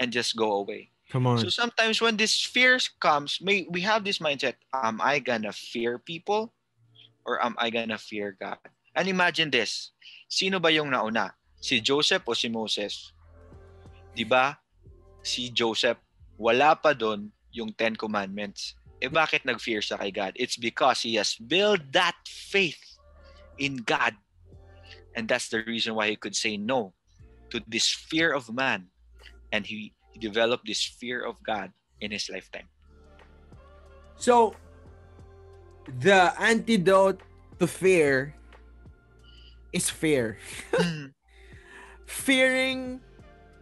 [0.00, 0.91] and just go away.
[1.12, 1.44] Come on.
[1.44, 6.00] So sometimes when this fear comes, may we have this mindset: Am I gonna fear
[6.00, 6.56] people,
[7.28, 8.56] or am I gonna fear God?
[8.96, 9.92] And imagine this.
[10.32, 11.36] Sino ba yung nauna?
[11.60, 13.12] Si Joseph o si Moses?
[14.16, 14.56] 'Di ba?
[15.20, 16.00] Si Joseph,
[16.40, 18.72] wala pa doon yung Ten Commandments.
[19.04, 20.32] Eh bakit nag-fear siya kay God?
[20.40, 22.80] It's because he has built that faith
[23.60, 24.16] in God.
[25.12, 26.96] And that's the reason why he could say no
[27.52, 28.88] to this fear of man.
[29.52, 32.68] And he, he developed this fear of God in his lifetime.
[34.16, 34.54] So,
[35.88, 37.20] the antidote
[37.58, 38.34] to fear
[39.72, 40.38] is fear.
[42.06, 43.00] Fearing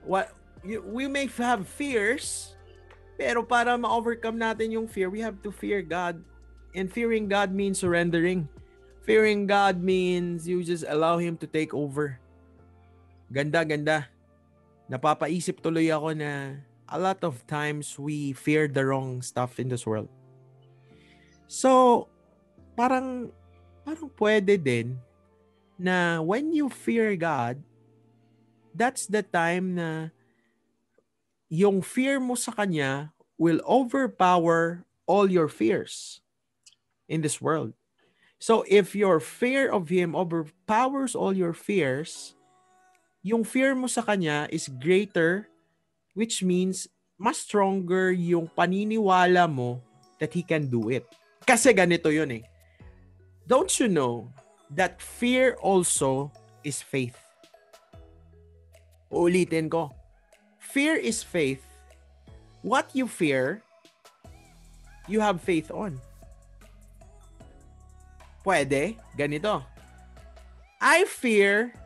[0.04, 0.34] what
[0.64, 2.56] we may have fears,
[3.16, 6.20] pero para ma-overcome natin yung fear, we have to fear God.
[6.74, 8.48] And fearing God means surrendering.
[9.02, 12.18] Fearing God means you just allow Him to take over.
[13.32, 14.06] Ganda, ganda.
[14.90, 16.58] Napapaisip tuloy ako na
[16.90, 20.10] a lot of times we fear the wrong stuff in this world.
[21.46, 22.10] So,
[22.74, 23.30] parang
[23.86, 24.98] parang pwede din
[25.78, 27.62] na when you fear God,
[28.74, 30.10] that's the time na
[31.50, 36.22] yung fear mo sa kanya will overpower all your fears
[37.10, 37.74] in this world.
[38.38, 42.38] So if your fear of him overpowers all your fears,
[43.20, 45.48] yung fear mo sa kanya is greater
[46.16, 46.88] which means
[47.20, 49.84] mas stronger yung paniniwala mo
[50.16, 51.04] that he can do it.
[51.44, 52.44] Kasi ganito yun eh.
[53.44, 54.32] Don't you know
[54.72, 56.32] that fear also
[56.64, 57.16] is faith?
[59.12, 59.92] Uulitin ko.
[60.60, 61.64] Fear is faith.
[62.62, 63.64] What you fear,
[65.08, 65.98] you have faith on.
[68.44, 69.64] Pwede, ganito.
[70.80, 71.76] I fear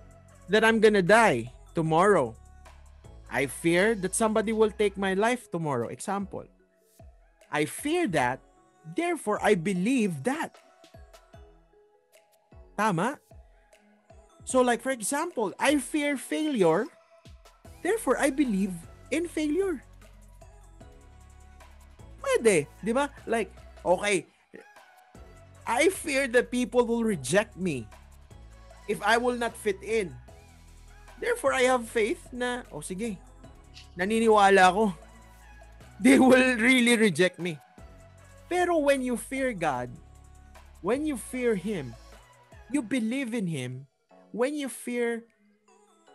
[0.48, 2.35] that I'm gonna die tomorrow.
[3.30, 5.88] I fear that somebody will take my life tomorrow.
[5.88, 6.44] Example.
[7.50, 8.40] I fear that,
[8.96, 10.59] therefore I believe that.
[12.76, 13.18] Tama?
[14.44, 16.87] So like for example, I fear failure,
[17.83, 18.74] therefore I believe
[19.11, 19.83] in failure.
[22.20, 23.11] Pwede, di ba?
[23.26, 23.52] Like,
[23.85, 24.26] okay,
[25.66, 27.88] I fear that people will reject me
[28.88, 30.12] if I will not fit in.
[31.24, 33.16] Therefore, I have faith na, oh sige,
[33.96, 34.92] naniniwala ako.
[35.96, 37.56] They will really reject me.
[38.52, 39.88] Pero when you fear God,
[40.84, 41.96] when you fear Him,
[42.68, 43.88] you believe in Him,
[44.37, 45.24] when you fear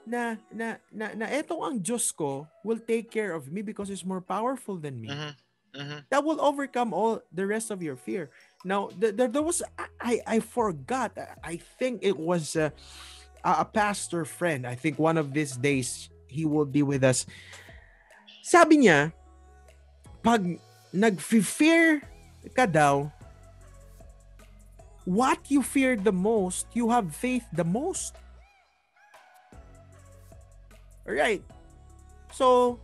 [0.06, 4.06] na na na, na etong ang Diyos ko will take care of me because He's
[4.06, 5.10] more powerful than me.
[5.10, 5.34] Mhm.
[5.74, 6.00] Mhm.
[6.14, 8.30] That will overcome all the rest of your fear.
[8.62, 9.66] Now, th- there, there was
[9.98, 11.18] I I forgot.
[11.42, 12.70] I think it was uh,
[13.44, 14.66] a, pastor friend.
[14.68, 17.26] I think one of these days he will be with us.
[18.44, 19.14] Sabi niya,
[20.24, 20.44] pag
[20.94, 22.02] nag-fear
[22.56, 23.12] ka daw,
[25.06, 28.14] what you fear the most, you have faith the most.
[31.08, 31.42] Alright.
[32.30, 32.78] So,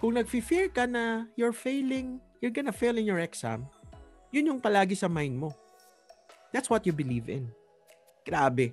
[0.00, 3.68] kung nag-fear ka na you're failing, you're gonna fail in your exam,
[4.32, 5.52] yun yung palagi sa mind mo.
[6.50, 7.52] That's what you believe in.
[8.24, 8.72] Grabe.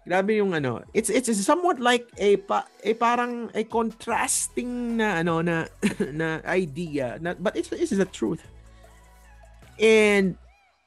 [0.00, 0.80] Grabe yung ano.
[0.96, 5.68] It's it's somewhat like a pa, a parang a contrasting na ano na
[6.20, 7.20] na idea.
[7.20, 8.40] Na, but it's it's the truth.
[9.76, 10.40] And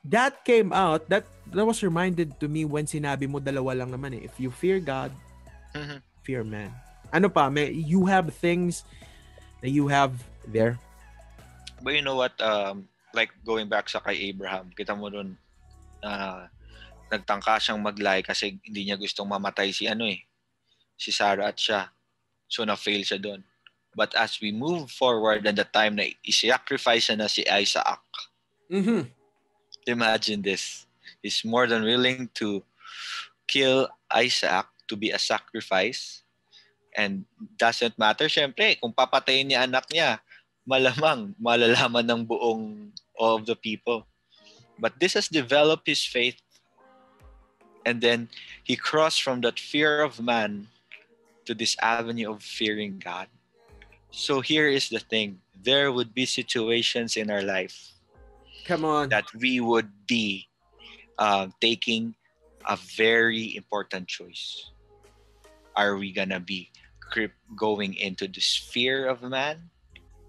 [0.06, 4.18] that came out that that was reminded to me when sinabi mo dalawa lang naman
[4.18, 4.26] eh.
[4.26, 5.14] If you fear God,
[5.78, 6.02] Mhm.
[6.26, 6.74] fear man.
[7.14, 7.50] Ano pa?
[7.54, 8.82] May you have things
[9.62, 10.18] that you have
[10.50, 10.82] there.
[11.86, 12.34] But you know what?
[12.42, 15.38] Um, like going back sa kay Abraham, kita mo dun
[16.02, 16.50] na
[17.14, 20.26] nagtangka siyang maglay kasi hindi niya gustong mamatay si ano eh,
[20.98, 21.94] si Sarah at siya.
[22.50, 23.46] So na-fail siya doon.
[23.94, 28.02] But as we move forward and the time na i-sacrifice na si Isaac,
[28.70, 29.06] Mhm.
[29.86, 30.90] imagine this.
[31.22, 32.66] He's more than willing to
[33.46, 36.26] kill Isaac to be a sacrifice.
[36.94, 37.26] And
[37.58, 40.22] doesn't matter, syempre, kung papatayin niya anak niya,
[40.64, 44.06] malamang malalaman ng buong of the people.
[44.78, 46.43] But this has developed his faith.
[47.86, 48.30] And then
[48.64, 50.68] he crossed from that fear of man
[51.46, 53.28] to this avenue of fearing God.
[54.12, 55.42] So here is the thing.
[55.56, 57.94] There would be situations in our life
[58.66, 59.10] Come on.
[59.10, 60.48] that we would be
[61.18, 62.16] uh, taking
[62.68, 64.72] a very important choice.
[65.76, 66.70] Are we gonna be
[67.12, 69.70] grip going into the sphere of man,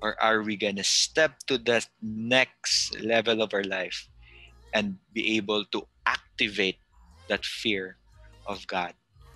[0.03, 4.09] or are we gonna step to the next level of our life
[4.73, 6.79] and be able to activate
[7.29, 7.97] that fear
[8.47, 8.95] of God?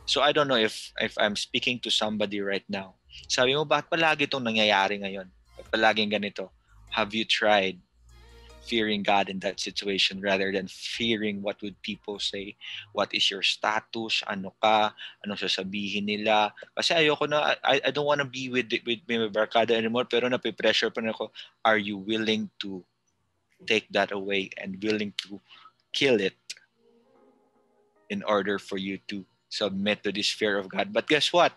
[0.08, 2.96] So I don't know if if I'm speaking to somebody right now.
[3.28, 5.28] Sabi mo, bakit palagi itong nangyayari ngayon?
[5.56, 6.48] Ba't palaging ganito?
[6.88, 7.76] Have you tried
[8.68, 12.60] fearing God in that situation rather than fearing what would people say.
[12.92, 14.20] What is your status?
[14.28, 14.92] Ano ka?
[15.24, 16.52] Ano sasabihin nila?
[16.76, 20.28] Kasi ayoko na, I, I don't want to be with, with my barkada anymore pero
[20.28, 21.32] napipressure pa na ako.
[21.64, 22.84] Are you willing to
[23.64, 25.40] take that away and willing to
[25.96, 26.36] kill it
[28.10, 30.92] in order for you to submit to this fear of God?
[30.92, 31.52] But guess what?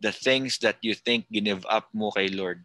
[0.00, 2.64] The things that you think give up mo kay Lord,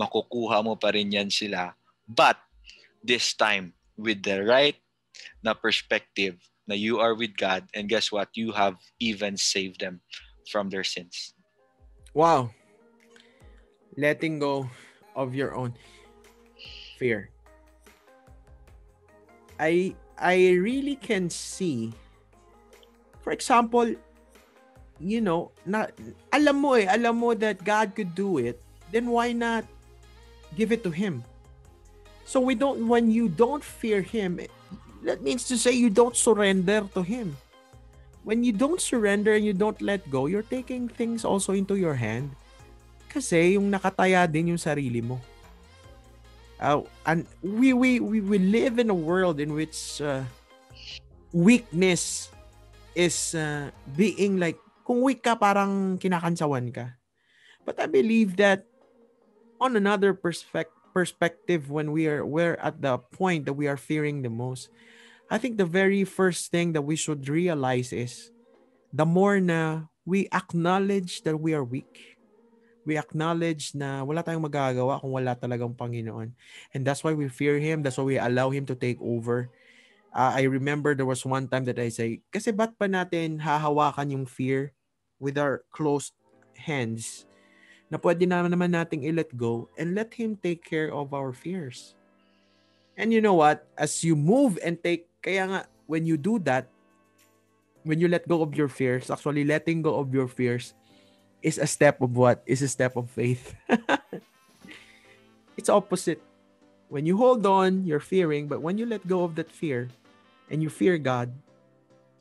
[0.00, 1.74] makukuha mo pa rin yan sila
[2.08, 2.36] but
[3.02, 4.76] this time with the right
[5.40, 6.36] na perspective
[6.68, 8.32] na you are with God and guess what?
[8.34, 10.00] You have even saved them
[10.48, 11.34] from their sins.
[12.12, 12.50] Wow.
[13.96, 14.68] Letting go
[15.14, 15.74] of your own
[16.98, 17.30] fear.
[19.60, 21.92] I I really can see
[23.24, 23.88] for example,
[25.00, 25.88] you know, na
[26.28, 28.60] alam mo eh, alam mo that God could do it,
[28.92, 29.64] then why not
[30.52, 31.24] give it to him?
[32.28, 34.44] So we don't when you don't fear him,
[35.08, 37.40] that means to say you don't surrender to him.
[38.24, 41.96] When you don't surrender and you don't let go, you're taking things also into your
[41.96, 42.32] hand.
[43.08, 45.20] Kasi yung nakataya din yung sarili mo.
[46.60, 50.22] Uh, and we, we, we, we live in a world in which uh,
[51.32, 52.30] weakness
[52.94, 56.94] is uh, being like, kung weak ka, parang kinakansawan ka.
[57.64, 58.64] But I believe that
[59.60, 64.22] on another perspective, perspective when we are we're at the point that we are fearing
[64.22, 64.70] the most
[65.28, 68.30] i think the very first thing that we should realize is
[68.94, 72.13] the more na we acknowledge that we are weak
[72.84, 76.32] we acknowledge na wala tayong magagawa kung wala talagang Panginoon
[76.72, 79.48] and that's why we fear him that's why we allow him to take over
[80.14, 84.14] uh, I remember there was one time that I say kasi ba't pa natin hahawakan
[84.14, 84.72] yung fear
[85.18, 86.12] with our closed
[86.54, 87.24] hands
[87.94, 91.94] na pwede na naman nating i-let go and let Him take care of our fears.
[92.98, 93.66] And you know what?
[93.78, 96.70] As you move and take, kaya nga, when you do that,
[97.82, 100.74] when you let go of your fears, actually letting go of your fears
[101.44, 102.40] is a step of what?
[102.48, 103.52] Is a step of faith.
[105.60, 106.24] it's opposite.
[106.88, 109.92] When you hold on, you're fearing, but when you let go of that fear
[110.48, 111.28] and you fear God,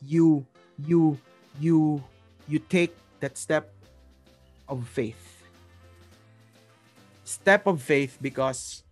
[0.04, 0.44] you
[0.76, 1.16] you
[1.64, 2.04] you
[2.52, 2.92] you take
[3.24, 3.72] that step
[4.68, 5.34] of faith
[7.24, 8.84] step of faith because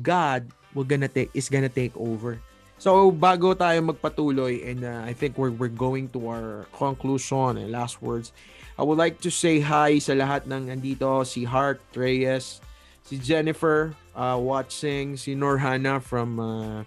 [0.00, 2.40] God will gonna take is gonna take over.
[2.78, 7.70] So bago tayo magpatuloy and uh, I think we're we're going to our conclusion and
[7.70, 8.34] last words.
[8.74, 12.58] I would like to say hi sa lahat ng andito si Hart Reyes,
[13.06, 16.82] si Jennifer uh, watching, si Norhana from uh,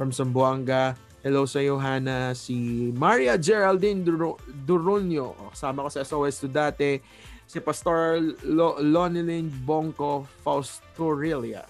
[0.00, 0.96] from Zamboanga.
[1.20, 2.32] Hello sa iyo, Hana.
[2.32, 5.36] Si Maria Geraldine Dur- Durunyo.
[5.52, 7.04] Kasama ko sa SOS to dati
[7.44, 8.16] si Pastor
[8.46, 11.68] Lo- Lonilin Bonco Faustorelia.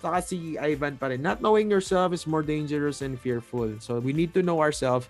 [0.00, 1.20] Saka si Ivan pa rin.
[1.20, 3.76] Not knowing yourself is more dangerous and fearful.
[3.84, 5.04] So we need to know ourselves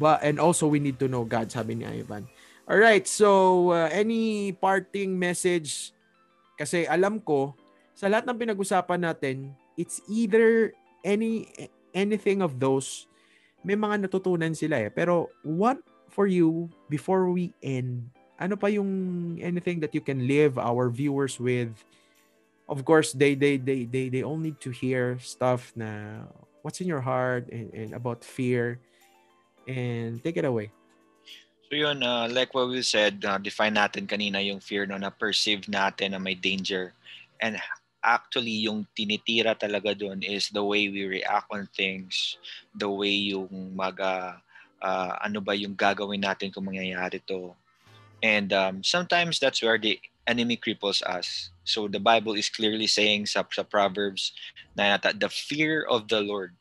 [0.00, 2.24] but and also we need to know God, sabi ni Ivan.
[2.70, 5.90] All right, so uh, any parting message
[6.54, 7.58] kasi alam ko
[7.92, 10.70] sa lahat ng pinag-usapan natin, it's either
[11.02, 11.50] any
[11.90, 13.10] anything of those
[13.62, 14.90] may mga natutunan sila eh.
[14.90, 15.78] Pero what
[16.10, 18.10] for you before we end
[18.42, 18.90] ano pa yung
[19.38, 21.70] anything that you can leave our viewers with?
[22.66, 26.22] Of course, they they they they they all need to hear stuff na
[26.66, 28.82] what's in your heart and, and about fear
[29.70, 30.74] and take it away.
[31.72, 35.08] So yun, uh, like what we said, uh, define natin kanina yung fear no, na
[35.08, 36.92] perceive natin na may danger.
[37.40, 37.56] And
[38.04, 42.36] actually, yung tinitira talaga doon is the way we react on things,
[42.76, 44.36] the way yung maga,
[44.84, 47.56] uh, ano ba yung gagawin natin kung mangyayari to.
[48.20, 49.96] And um, sometimes that's where the
[50.28, 51.56] enemy cripples us.
[51.64, 54.36] So the Bible is clearly saying sa, sa Proverbs
[54.76, 56.52] na the fear of the Lord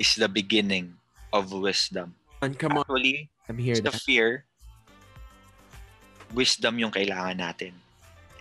[0.00, 0.96] is the beginning
[1.36, 2.16] of wisdom.
[2.40, 3.35] And come Actually, on.
[3.48, 3.80] I'm here.
[3.80, 4.44] The fear,
[6.32, 7.72] wisdom yung kailangan natin.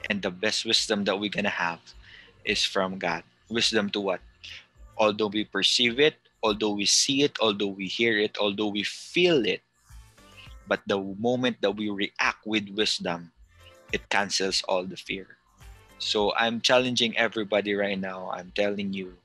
[0.10, 1.82] And the best wisdom that we're gonna have
[2.46, 3.24] is from God.
[3.50, 4.22] Wisdom to what?
[4.98, 9.46] Although we perceive it, although we see it, although we hear it, although we feel
[9.46, 9.64] it,
[10.68, 13.32] But the moment that we react with wisdom,
[13.92, 15.38] it cancels all the fear.
[16.00, 18.32] So I'm challenging everybody right now.
[18.32, 19.20] I'm telling you,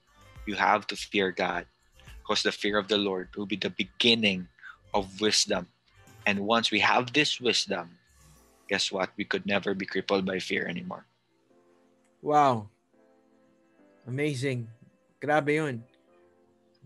[0.46, 1.66] you have to fear God
[2.22, 4.49] because the fear of the Lord will be the beginning
[4.94, 5.66] of wisdom.
[6.26, 7.98] And once we have this wisdom,
[8.68, 9.10] guess what?
[9.16, 11.06] We could never be crippled by fear anymore.
[12.22, 12.68] Wow.
[14.06, 14.68] Amazing.
[15.20, 15.82] Grabe yun.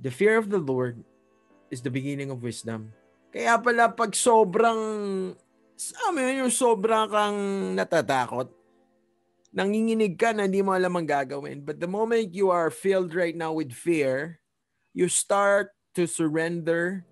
[0.00, 1.02] The fear of the Lord
[1.70, 2.94] is the beginning of wisdom.
[3.34, 4.78] Kaya pala pag sobrang,
[5.74, 7.38] sa amin yung sobrang kang
[7.74, 8.50] natatakot,
[9.55, 11.62] nanginginig ka na hindi mo alam ang gagawin.
[11.62, 14.38] But the moment you are filled right now with fear,
[14.94, 17.07] you start to surrender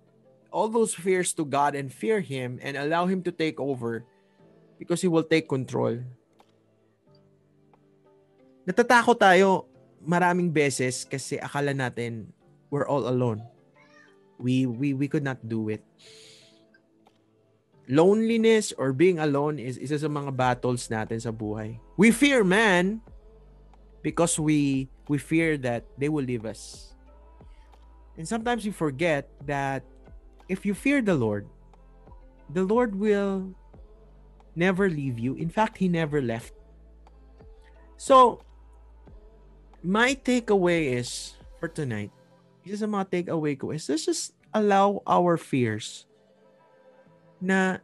[0.52, 4.04] all those fears to God and fear Him and allow Him to take over
[4.78, 5.98] because He will take control.
[8.68, 9.66] Natatakot tayo
[10.04, 12.30] maraming beses kasi akala natin
[12.70, 13.42] we're all alone.
[14.38, 15.82] We we we could not do it.
[17.90, 21.82] Loneliness or being alone is isa sa mga battles natin sa buhay.
[21.98, 23.02] We fear man
[24.04, 26.94] because we we fear that they will leave us.
[28.14, 29.82] And sometimes we forget that
[30.52, 31.48] if you fear the Lord,
[32.52, 33.56] the Lord will
[34.52, 35.32] never leave you.
[35.40, 36.52] In fact, he never left.
[37.96, 38.44] So,
[39.80, 42.12] my takeaway is for tonight,
[42.68, 46.04] isa sa mga takeaway ko is let's just allow our fears
[47.40, 47.80] na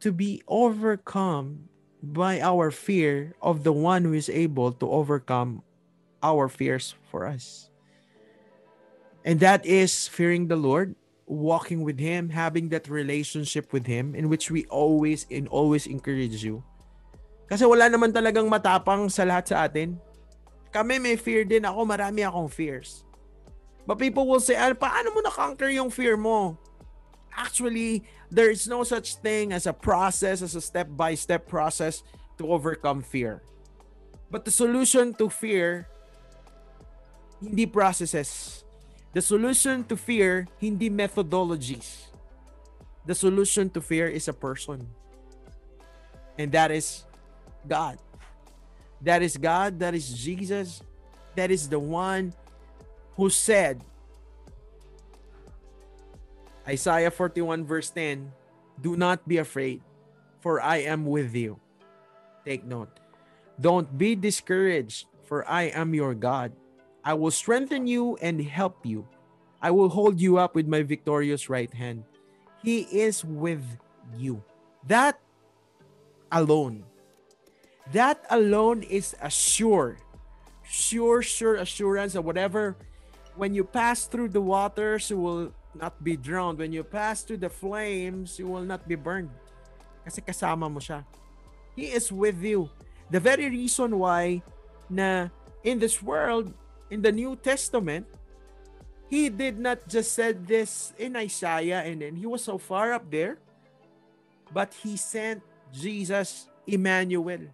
[0.00, 1.68] to be overcome
[2.00, 5.60] by our fear of the one who is able to overcome
[6.24, 7.68] our fears for us.
[9.22, 10.96] And that is fearing the Lord,
[11.32, 16.44] walking with Him, having that relationship with Him in which we always and always encourage
[16.44, 16.60] you.
[17.48, 19.96] Kasi wala naman talagang matapang sa lahat sa atin.
[20.72, 23.04] Kami may fear din ako, marami akong fears.
[23.84, 26.56] But people will say, ah, paano mo na-conquer yung fear mo?
[27.32, 32.04] Actually, there is no such thing as a process, as a step-by-step process
[32.38, 33.42] to overcome fear.
[34.32, 35.88] But the solution to fear,
[37.42, 38.61] hindi processes.
[39.12, 42.08] The solution to fear, hindi methodologies.
[43.04, 44.88] The solution to fear is a person.
[46.38, 47.04] And that is
[47.68, 47.98] God.
[49.02, 49.78] That is God.
[49.78, 50.80] That is Jesus.
[51.36, 52.32] That is the one
[53.16, 53.84] who said,
[56.66, 58.32] Isaiah 41 verse 10,
[58.80, 59.82] Do not be afraid,
[60.40, 61.60] for I am with you.
[62.46, 63.00] Take note.
[63.60, 66.52] Don't be discouraged, for I am your God.
[67.04, 69.06] I will strengthen you and help you.
[69.60, 72.04] I will hold you up with my victorious right hand.
[72.62, 73.62] He is with
[74.16, 74.42] you.
[74.86, 75.18] That
[76.30, 76.84] alone.
[77.92, 79.98] That alone is a sure,
[80.62, 82.76] sure, sure assurance that whatever,
[83.34, 86.58] when you pass through the waters, you will not be drowned.
[86.58, 89.30] When you pass through the flames, you will not be burned.
[90.04, 91.04] Kasi kasama mo siya.
[91.74, 92.70] He is with you.
[93.10, 94.42] The very reason why
[94.88, 95.28] na
[95.64, 96.52] in this world,
[96.92, 98.04] in the New Testament,
[99.08, 103.08] he did not just said this in Isaiah and then he was so far up
[103.08, 103.40] there,
[104.52, 105.40] but he sent
[105.72, 107.48] Jesus Emmanuel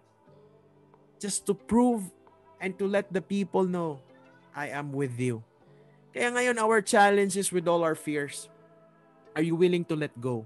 [1.23, 2.03] just to prove
[2.59, 4.03] and to let the people know
[4.51, 5.39] I am with you.
[6.11, 8.51] Kaya ngayon, our challenge is with all our fears.
[9.39, 10.43] Are you willing to let go?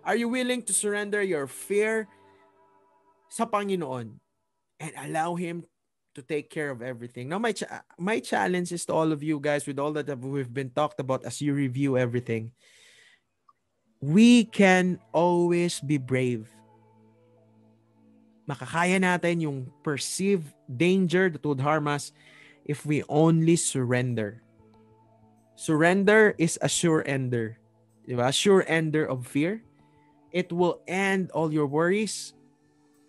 [0.00, 2.08] Are you willing to surrender your fear
[3.28, 4.16] sa Panginoon
[4.80, 5.68] and allow Him
[6.16, 7.28] to take care of everything?
[7.28, 10.52] Now, my, cha- my challenge is to all of you guys with all that we've
[10.52, 12.56] been talked about as you review everything.
[14.00, 16.48] We can always be brave.
[18.48, 22.12] Makakaya natin yung perceived danger that would harm us
[22.64, 24.40] if we only surrender.
[25.56, 27.58] Surrender is a sure ender.
[28.08, 28.32] Diba?
[28.32, 29.60] Sure ender of fear.
[30.32, 32.32] It will end all your worries.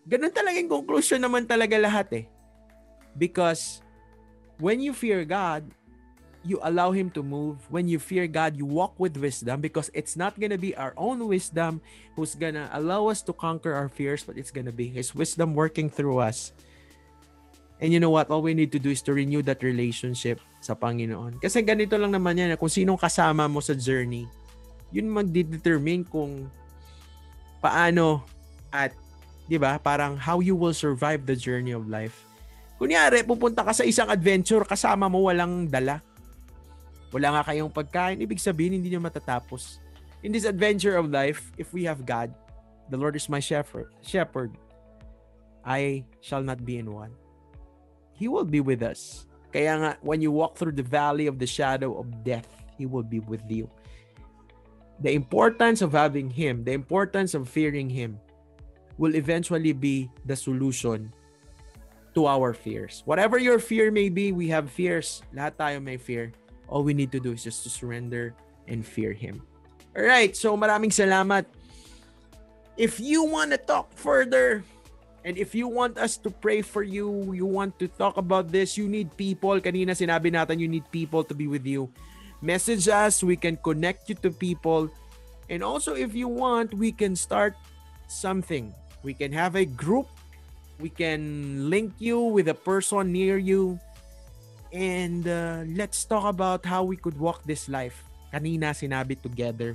[0.07, 2.25] Ganun talaga yung conclusion naman talaga lahat eh.
[3.17, 3.81] Because
[4.61, 5.65] when you fear God,
[6.47, 7.59] you allow Him to move.
[7.67, 11.27] When you fear God, you walk with wisdom because it's not gonna be our own
[11.27, 11.81] wisdom
[12.15, 15.89] who's gonna allow us to conquer our fears, but it's gonna be His wisdom working
[15.89, 16.53] through us.
[17.77, 18.31] And you know what?
[18.31, 21.37] All we need to do is to renew that relationship sa Panginoon.
[21.37, 24.25] Kasi ganito lang naman yan, kung sinong kasama mo sa journey,
[24.89, 26.49] yun magdedetermine kung
[27.61, 28.25] paano
[28.73, 28.97] at,
[29.45, 32.25] di ba, parang how you will survive the journey of life.
[32.77, 35.97] Kunyari, pupunta ka sa isang adventure, kasama mo walang dala.
[37.09, 39.81] Wala nga kayong pagkain, ibig sabihin hindi nyo matatapos.
[40.21, 42.29] In this adventure of life, if we have God,
[42.93, 44.53] the Lord is my shepherd, shepherd,
[45.65, 47.17] I shall not be in want.
[48.13, 49.25] He will be with us.
[49.49, 52.47] Kaya nga, when you walk through the valley of the shadow of death,
[52.77, 53.65] He will be with you.
[55.01, 58.21] The importance of having Him, the importance of fearing Him,
[59.01, 61.13] will eventually be the solution
[62.17, 63.05] to our fears.
[63.05, 65.21] Whatever your fear may be, we have fears.
[65.29, 66.33] Lahat tayo may fear.
[66.65, 68.33] All we need to do is just to surrender
[68.65, 69.45] and fear Him.
[69.93, 71.45] Alright, so maraming salamat.
[72.73, 74.65] If you want to talk further,
[75.27, 78.79] And if you want us to pray for you, you want to talk about this,
[78.79, 79.59] you need people.
[79.59, 81.91] Kanina sinabi natin you need people to be with you.
[82.39, 84.87] Message us, we can connect you to people.
[85.51, 87.59] And also if you want, we can start
[88.07, 88.71] something.
[89.03, 90.07] We can have a group
[90.77, 93.79] We can link you with a person near you.
[94.69, 98.03] And uh, let's talk about how we could walk this life.
[98.29, 99.73] Kanina sinabi together.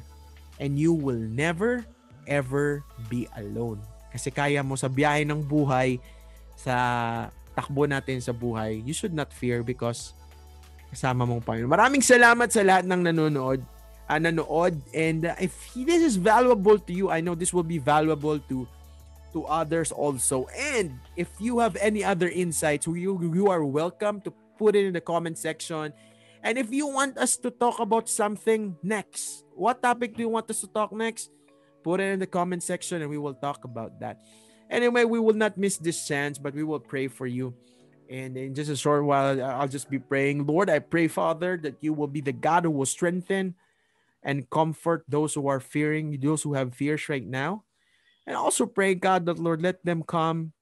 [0.62, 1.82] And you will never,
[2.28, 3.82] ever be alone.
[4.12, 5.98] Kasi kaya mo sa biyahe ng buhay,
[6.54, 6.76] sa
[7.56, 10.14] takbo natin sa buhay, you should not fear because
[10.92, 11.72] kasama mong Panginoon.
[11.72, 13.60] Maraming salamat sa lahat ng nanonood.
[14.06, 17.80] Uh, nanood and uh, if this is valuable to you, I know this will be
[17.80, 18.68] valuable to
[19.32, 20.46] to others also.
[20.56, 24.92] And if you have any other insights, you you are welcome to put it in
[24.92, 25.92] the comment section.
[26.42, 30.50] And if you want us to talk about something next, what topic do you want
[30.50, 31.30] us to talk next?
[31.82, 34.22] Put it in the comment section and we will talk about that.
[34.70, 37.54] Anyway, we will not miss this chance, but we will pray for you.
[38.10, 40.46] And in just a short while, I'll just be praying.
[40.46, 43.54] Lord, I pray, Father, that you will be the God who will strengthen
[44.22, 47.64] and comfort those who are fearing, those who have fears right now.
[48.26, 50.52] And also pray, God, that Lord, let them come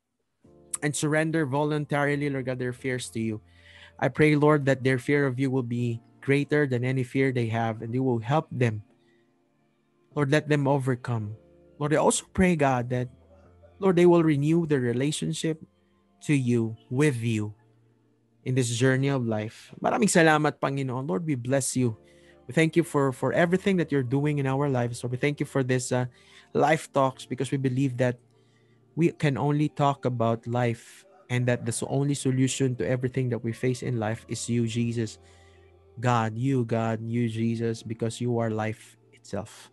[0.82, 3.40] and surrender voluntarily, Lord God, their fears to you.
[3.98, 7.46] I pray, Lord, that their fear of you will be greater than any fear they
[7.48, 8.82] have, and you will help them.
[10.14, 11.36] Lord, let them overcome.
[11.78, 13.08] Lord, I also pray, God, that,
[13.78, 15.61] Lord, they will renew their relationship
[16.24, 17.54] to you, with you,
[18.44, 19.72] in this journey of life.
[19.80, 21.08] Maraming salamat, Panginoon.
[21.08, 21.96] Lord, we bless you.
[22.48, 25.04] We thank you for, for everything that you're doing in our lives.
[25.04, 26.06] Lord, we thank you for this uh,
[26.53, 28.18] life talks because we believe that
[28.96, 33.53] we can only talk about life and that the only solution to everything that we
[33.53, 35.18] face in life is you, Jesus.
[36.01, 39.70] God, you, God, you, Jesus, because you are life itself.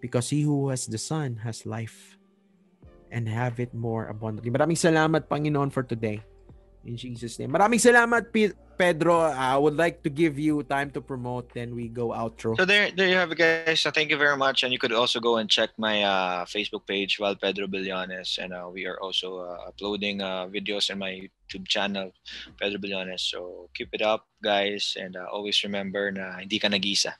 [0.00, 2.18] Because he who has the Son has life
[3.10, 4.50] and have it more abundantly.
[4.50, 6.22] Maraming salamat, Panginoon, for today.
[6.82, 7.54] In Jesus' name.
[7.54, 8.34] Maraming salamat,
[8.74, 9.30] Pedro.
[9.30, 12.58] I would like to give you time to promote, then we go outro.
[12.58, 13.78] So there, there you have it, guys.
[13.78, 16.82] So thank you very much, and you could also go and check my uh, Facebook
[16.82, 21.22] page, Val Pedro Billones, and uh, we are also uh, uploading uh, videos in my
[21.22, 22.10] YouTube channel,
[22.58, 23.22] Pedro Billones.
[23.22, 27.14] So keep it up, guys, and uh, always remember na hindi ka nag-isa.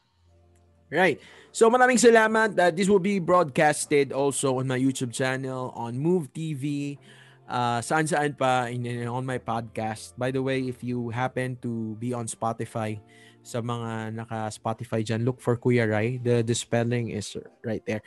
[0.91, 1.23] Right.
[1.55, 2.59] So maraming salamat.
[2.59, 6.99] Uh, this will be broadcasted also on my YouTube channel, on Move TV,
[7.49, 10.15] uh, saan saan pa in, in, on my podcast.
[10.19, 13.01] By the way, if you happen to be on Spotify,
[13.43, 16.23] sa mga naka Spotify dyan, look for Kuya Rai.
[16.23, 17.35] The, the spelling is
[17.67, 18.03] right there.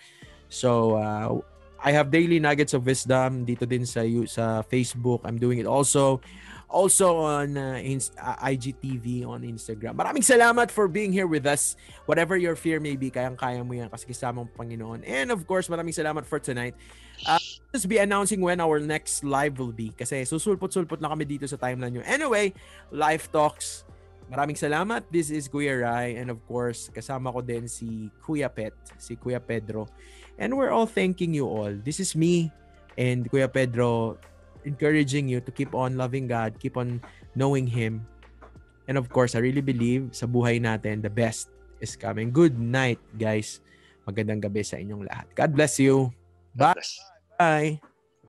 [0.47, 1.43] So, uh,
[1.85, 5.21] I have daily nuggets of wisdom dito din sa sa Facebook.
[5.27, 6.23] I'm doing it also
[6.71, 9.93] also on uh, Inst- uh, IGTV on Instagram.
[9.93, 11.77] Maraming salamat for being here with us.
[12.09, 15.05] Whatever your fear may be, kayang-kaya mo yan kasi kasama mo Panginoon.
[15.05, 16.73] And of course, maraming salamat for tonight.
[17.27, 17.39] Uh,
[17.75, 21.59] just be announcing when our next live will be kasi susulpot-sulpot na kami dito sa
[21.59, 22.03] timeline nyo.
[22.07, 22.55] Anyway,
[22.87, 23.83] live talks.
[24.31, 25.03] Maraming salamat.
[25.11, 29.43] This is Kuya Rai and of course, kasama ko din si Kuya Pet, si Kuya
[29.43, 29.91] Pedro.
[30.39, 31.75] And we're all thanking you all.
[31.75, 32.47] This is me
[32.95, 34.15] and Kuya Pedro
[34.63, 37.03] encouraging you to keep on loving God, keep on
[37.35, 38.07] knowing Him.
[38.87, 41.51] And of course, I really believe sa buhay natin, the best
[41.83, 42.31] is coming.
[42.31, 43.59] Good night, guys.
[44.07, 45.27] Magandang gabi sa inyong lahat.
[45.35, 46.15] God bless you.
[46.55, 46.79] Bye.
[47.37, 47.81] Bye.